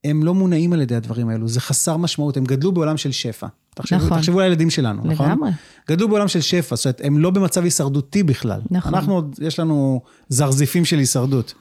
הם 0.04 0.24
לא 0.24 0.34
מונעים 0.34 0.74
על 0.74 0.82
ידי 0.82 0.96
הדברים 0.96 1.30
האלו, 1.30 1.48
זה 1.48 1.62
חסר 1.62 1.98
משמעות, 1.98 2.38
הם 2.38 2.44
גדלו 2.44 2.72
בעולם 2.72 2.98
של 2.98 3.12
שפע. 3.12 3.48
תחשבו, 3.76 3.98
נכון. 4.00 4.18
תחשבו 4.18 4.40
על 4.40 4.44
הילדים 4.44 4.70
שלנו, 4.70 5.02
נכון? 5.06 5.30
לגמרי. 5.30 5.52
גדלו 5.90 6.10
בעולם 6.10 6.28
של 6.28 6.42
שפע, 6.42 6.76
זאת 6.76 6.86
אומרת, 6.86 7.02
הם 7.04 7.18
לא 7.18 7.30
במצב 7.30 7.64
הישרדותי 7.64 8.24
בכלל. 8.24 8.62
נכון. 8.72 8.96
אנחנו 8.96 9.14
עוד, 9.14 9.36
יש 9.42 9.60
לנו 9.60 10.02
זרזיפים 10.30 10.86
של 10.86 10.98
הישרדות. 10.98 11.54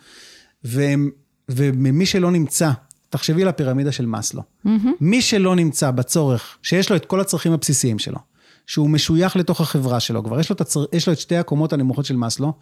והם, 0.64 1.11
וממי 1.49 2.07
שלא 2.07 2.30
נמצא, 2.30 2.70
תחשבי 3.09 3.43
על 3.43 3.49
הפירמידה 3.49 3.93
של 3.93 4.07
מאסלו. 4.07 4.43
מי 5.01 5.22
שלא 5.22 5.57
נמצא 5.57 5.91
בצורך, 5.91 6.59
שיש 6.62 6.91
לו 6.91 6.97
את 6.97 7.07
כל 7.07 7.20
הצרכים 7.20 7.53
הבסיסיים 7.53 7.99
שלו, 7.99 8.18
שהוא 8.66 8.91
משוייך 8.91 9.36
לתוך 9.36 9.61
החברה 9.61 10.01
שלו, 10.01 10.24
כבר 10.24 10.41
יש 10.41 10.51
לו 10.51 10.55
את, 10.55 10.61
הצר... 10.61 10.84
יש 10.93 11.07
לו 11.07 11.12
את 11.12 11.18
שתי 11.18 11.36
הקומות 11.36 11.72
הנמוכות 11.72 12.05
של 12.05 12.16
מאסלו, 12.16 12.53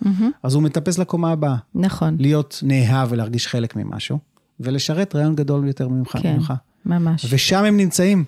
אז 0.43 0.55
הוא 0.55 0.63
מטפס 0.63 0.99
לקומה 0.99 1.33
הבאה. 1.33 1.57
נכון, 1.75 2.17
להיות 2.19 2.61
נאהב 2.63 3.09
ולהרגיש 3.13 3.47
חלק 3.47 3.77
ממשהו, 3.77 4.19
ולשרת 4.61 5.17
רעיון 5.17 5.35
גדול 5.35 5.67
יותר 5.67 5.89
ממך. 5.89 6.17
כן, 6.23 6.37
ממך. 6.37 6.53
ממש. 6.87 7.27
ושם 7.31 7.65
הם 7.65 7.77
נמצאים. 7.77 8.25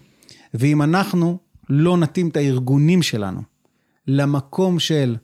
ואם 0.55 0.83
אנחנו 0.83 1.39
לא 1.69 1.97
נתאים 1.97 2.29
את 2.29 2.37
הארגונים 2.37 3.03
שלנו 3.03 3.41
למקום 4.07 4.79
של 4.79 5.17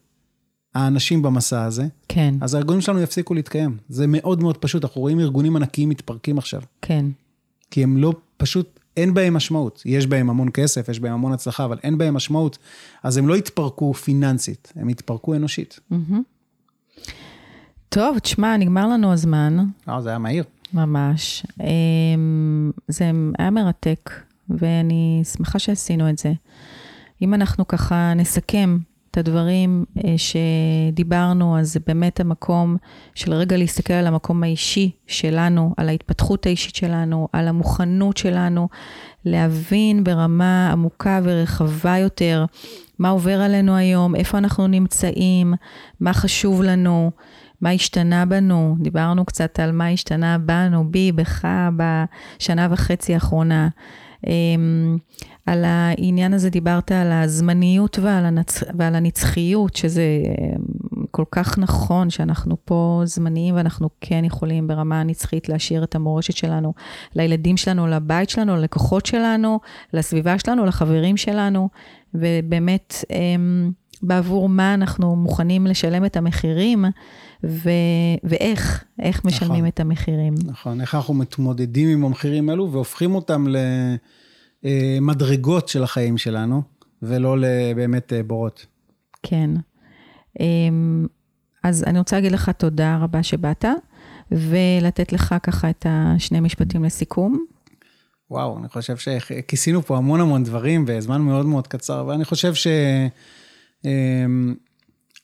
האנשים 0.75 1.23
במסע 1.23 1.65
הזה, 1.65 1.87
כן, 2.09 2.35
אז 2.41 2.55
הארגונים 2.55 2.81
שלנו 2.81 3.01
יפסיקו 3.01 3.35
להתקיים. 3.35 3.77
זה 3.89 4.07
מאוד 4.09 4.43
מאוד 4.43 4.57
פשוט, 4.57 4.85
אנחנו 4.85 5.01
רואים 5.01 5.21
ארגונים 5.21 5.57
ענקיים 5.57 5.89
מתפרקים 5.89 6.39
עכשיו. 6.39 6.63
כן, 6.83 7.05
כי 7.71 7.83
הם 7.83 7.97
לא, 7.97 8.13
פשוט 8.37 8.81
אין 8.97 9.15
בהם 9.15 9.35
משמעות. 9.35 9.83
יש 9.85 10.07
בהם 10.07 10.31
המון 10.31 10.49
כסף, 10.55 10.89
יש 10.89 11.01
בהם 11.01 11.13
המון 11.13 11.33
הצלחה, 11.33 11.65
אבל 11.65 11.79
אין 11.83 11.99
בהם 11.99 12.15
משמעות. 12.15 12.59
אז 13.03 13.17
הם 13.17 13.29
לא 13.29 13.37
יתפרקו 13.37 13.95
פיננסית, 13.95 14.73
הם 14.77 14.89
יתפרקו 14.89 15.35
אנושית. 15.35 15.81
טוב, 17.89 18.19
תשמע, 18.19 18.57
נגמר 18.57 18.89
לנו 18.89 19.13
הזמן. 19.13 19.59
אה, 19.89 20.01
זה 20.01 20.09
היה 20.09 20.19
מהיר. 20.19 20.45
ממש. 20.75 21.47
אמ, 21.61 22.71
זה 22.89 23.11
היה 23.39 23.51
מרתק, 23.51 24.11
ואני 24.49 25.23
שמחה 25.25 25.59
שעשינו 25.59 26.11
את 26.11 26.19
זה. 26.19 26.33
אם 27.23 27.35
אנחנו 27.35 27.69
ככה 27.69 28.13
נסכם 28.17 28.79
את 29.11 29.19
הדברים 29.19 29.85
אה, 30.05 30.15
שדיברנו, 30.17 31.59
אז 31.59 31.73
זה 31.73 31.81
באמת 31.87 32.21
המקום 32.21 32.77
של 33.15 33.35
רגע 33.35 33.57
להסתכל 33.57 33.93
על 33.93 34.07
המקום 34.07 34.43
האישי 34.43 34.91
שלנו, 35.07 35.75
על 35.77 35.89
ההתפתחות 35.89 36.47
האישית 36.47 36.75
שלנו, 36.75 37.29
על 37.33 37.49
המוכנות 37.49 38.17
שלנו, 38.17 38.69
להבין 39.25 40.05
ברמה 40.05 40.71
עמוקה 40.73 41.21
ורחבה 41.23 41.99
יותר 41.99 42.45
מה 42.99 43.09
עובר 43.09 43.41
עלינו 43.41 43.77
היום, 43.77 44.15
איפה 44.15 44.39
אנחנו 44.39 44.67
נמצאים, 44.67 45.55
מה 46.01 46.13
חשוב 46.13 46.63
לנו. 46.63 47.11
מה 47.61 47.71
השתנה 47.71 48.27
בנו, 48.27 48.77
דיברנו 48.81 49.25
קצת 49.25 49.61
על 49.61 49.73
מה 49.73 49.89
השתנה 49.89 50.39
בנו, 50.39 50.91
בי, 50.91 51.13
בך, 51.13 51.49
בשנה 51.77 52.69
וחצי 52.71 53.15
האחרונה. 53.15 53.69
אמ, 54.27 54.97
על 55.47 55.65
העניין 55.65 56.35
הזה 56.35 56.51
דיברת 56.51 56.93
על 56.93 57.13
הזמניות 57.13 57.99
ועל, 57.99 58.25
הנצ... 58.25 58.63
ועל 58.79 58.95
הנצחיות, 58.95 59.77
שזה 59.77 60.03
אמ, 60.25 61.05
כל 61.11 61.25
כך 61.31 61.59
נכון 61.59 62.11
שאנחנו 62.11 62.57
פה 62.65 63.03
זמניים 63.05 63.55
ואנחנו 63.55 63.89
כן 64.01 64.25
יכולים 64.25 64.67
ברמה 64.67 65.01
הנצחית 65.01 65.49
להשאיר 65.49 65.85
את 65.85 65.95
המורשת 65.95 66.37
שלנו 66.37 66.75
לילדים 67.15 67.57
שלנו, 67.57 67.87
לבית 67.87 68.31
שלנו, 68.31 68.57
ללקוחות 68.57 69.07
שלנו, 69.07 69.61
לסביבה 69.93 70.39
שלנו, 70.39 70.65
לחברים 70.65 71.17
שלנו, 71.17 71.69
ובאמת 72.15 72.95
אמ, 73.11 73.71
בעבור 74.03 74.49
מה 74.49 74.75
אנחנו 74.75 75.17
מוכנים 75.17 75.67
לשלם 75.67 76.05
את 76.05 76.17
המחירים 76.17 76.85
ו... 77.45 77.71
ואיך, 78.25 78.85
איך 79.03 79.25
משלמים 79.25 79.55
נכון. 79.55 79.67
את 79.67 79.81
המחירים. 79.81 80.35
נכון, 80.45 80.81
איך 80.81 80.95
אנחנו 80.95 81.15
מתמודדים 81.15 81.89
עם 81.89 82.05
המחירים 82.05 82.49
האלו 82.49 82.73
והופכים 82.73 83.15
אותם 83.15 83.47
למדרגות 84.63 85.69
של 85.69 85.83
החיים 85.83 86.19
שלנו, 86.19 86.63
ולא 87.03 87.37
באמת 87.77 88.13
בורות. 88.27 88.67
כן. 89.23 89.51
אמ, 90.41 91.07
אז 91.63 91.85
אני 91.87 91.99
רוצה 91.99 92.17
להגיד 92.17 92.33
לך 92.33 92.51
תודה 92.51 92.99
רבה 93.01 93.23
שבאת, 93.23 93.65
ולתת 94.31 95.13
לך 95.13 95.35
ככה 95.43 95.71
את 95.71 95.87
השני 95.89 96.41
משפטים 96.41 96.85
לסיכום. 96.85 97.45
וואו, 98.31 98.59
אני 98.59 98.69
חושב 98.69 98.97
שכיסינו 98.97 99.83
פה 99.83 99.97
המון 99.97 100.21
המון 100.21 100.45
דברים 100.45 100.85
בזמן 100.87 101.21
מאוד 101.21 101.47
מאוד 101.47 101.67
קצר, 101.67 102.05
ואני 102.09 102.25
חושב 102.25 102.53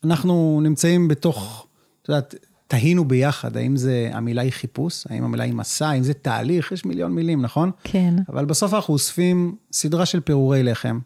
שאנחנו 0.03 0.61
נמצאים 0.63 1.09
בתוך, 1.09 1.67
את 2.03 2.09
יודעת, 2.09 2.35
תהינו 2.73 3.05
ביחד, 3.05 3.57
האם 3.57 3.77
זה, 3.77 4.11
המילה 4.13 4.43
היא 4.43 4.53
חיפוש, 4.53 5.07
האם 5.11 5.25
המילה 5.25 5.45
היא 5.45 5.55
מסע, 5.55 5.89
האם 5.89 6.03
זה 6.03 6.15
תהליך, 6.15 6.73
יש 6.73 6.85
מיליון 6.85 7.13
מילים, 7.13 7.43
נכון? 7.43 7.71
כן. 7.85 8.15
אבל 8.29 8.45
בסוף 8.45 8.75
אנחנו 8.75 8.95
אוספים 8.95 9.57
סדרה 9.73 10.07
של 10.07 10.21
פירורי 10.21 10.63
לחם, 10.63 10.99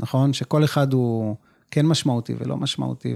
נכון? 0.00 0.32
שכל 0.32 0.64
אחד 0.64 0.92
הוא 0.92 1.36
כן 1.70 1.86
משמעותי 1.86 2.34
ולא 2.38 2.56
משמעותי, 2.56 3.14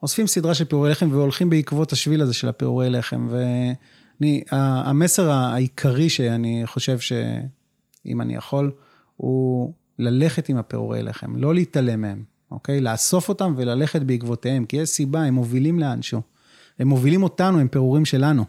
ואוספים 0.00 0.26
סדרה 0.26 0.54
של 0.54 0.64
פירורי 0.64 0.90
לחם 0.90 1.08
והולכים 1.12 1.50
בעקבות 1.50 1.92
השביל 1.92 2.22
הזה 2.22 2.34
של 2.34 2.48
הפירורי 2.48 2.90
לחם. 2.90 3.28
ואני, 3.30 4.42
המסר 4.50 5.30
העיקרי 5.30 6.08
שאני 6.08 6.62
חושב 6.66 6.98
שאם 6.98 8.20
אני 8.20 8.34
יכול, 8.34 8.72
הוא 9.16 9.72
ללכת 9.98 10.48
עם 10.48 10.56
הפירורי 10.56 11.02
לחם, 11.02 11.36
לא 11.36 11.54
להתעלם 11.54 12.00
מהם, 12.00 12.22
אוקיי? 12.50 12.80
לאסוף 12.80 13.28
אותם 13.28 13.54
וללכת 13.56 14.02
בעקבותיהם, 14.02 14.64
כי 14.64 14.76
יש 14.76 14.88
סיבה, 14.88 15.22
הם 15.22 15.34
מובילים 15.34 15.78
לאנשהו. 15.78 16.31
הם 16.78 16.88
מובילים 16.88 17.22
אותנו, 17.22 17.58
הם 17.58 17.68
פירורים 17.68 18.04
שלנו. 18.04 18.44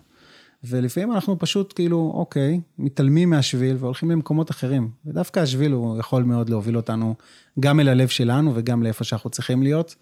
ולפעמים 0.63 1.11
אנחנו 1.11 1.39
פשוט 1.39 1.74
כאילו, 1.76 2.11
אוקיי, 2.15 2.61
מתעלמים 2.78 3.30
מהשביל 3.30 3.76
והולכים 3.80 4.11
למקומות 4.11 4.51
אחרים. 4.51 4.89
ודווקא 5.05 5.39
השביל 5.39 5.71
הוא 5.71 5.97
יכול 5.99 6.24
מאוד 6.24 6.49
להוביל 6.49 6.78
אותנו 6.78 7.15
גם 7.59 7.80
אל 7.80 7.88
הלב 7.88 8.07
שלנו 8.07 8.51
וגם 8.55 8.84
לאיפה 8.84 9.03
שאנחנו 9.03 9.30
צריכים 9.30 9.63
להיות, 9.63 9.95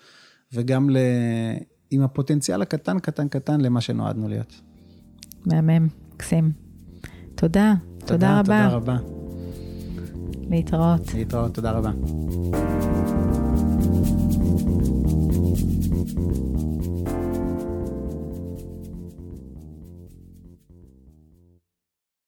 וגם 0.54 0.90
ל... 0.90 0.98
עם 1.92 2.02
הפוטנציאל 2.02 2.62
הקטן, 2.62 3.00
קטן, 3.00 3.28
קטן 3.28 3.62
למה 3.62 3.82
שנועדנו 3.82 4.28
להיות. 4.28 4.62
מהמם, 5.46 5.88
מקסים. 6.14 6.52
תודה, 7.36 7.74
תודה, 8.00 8.06
תודה 8.08 8.40
רבה. 8.40 8.70
תודה 8.70 8.76
רבה. 8.76 8.98
להתראות. 10.50 11.14
להתראות, 11.14 11.54
תודה 11.54 11.72
רבה. 11.72 11.92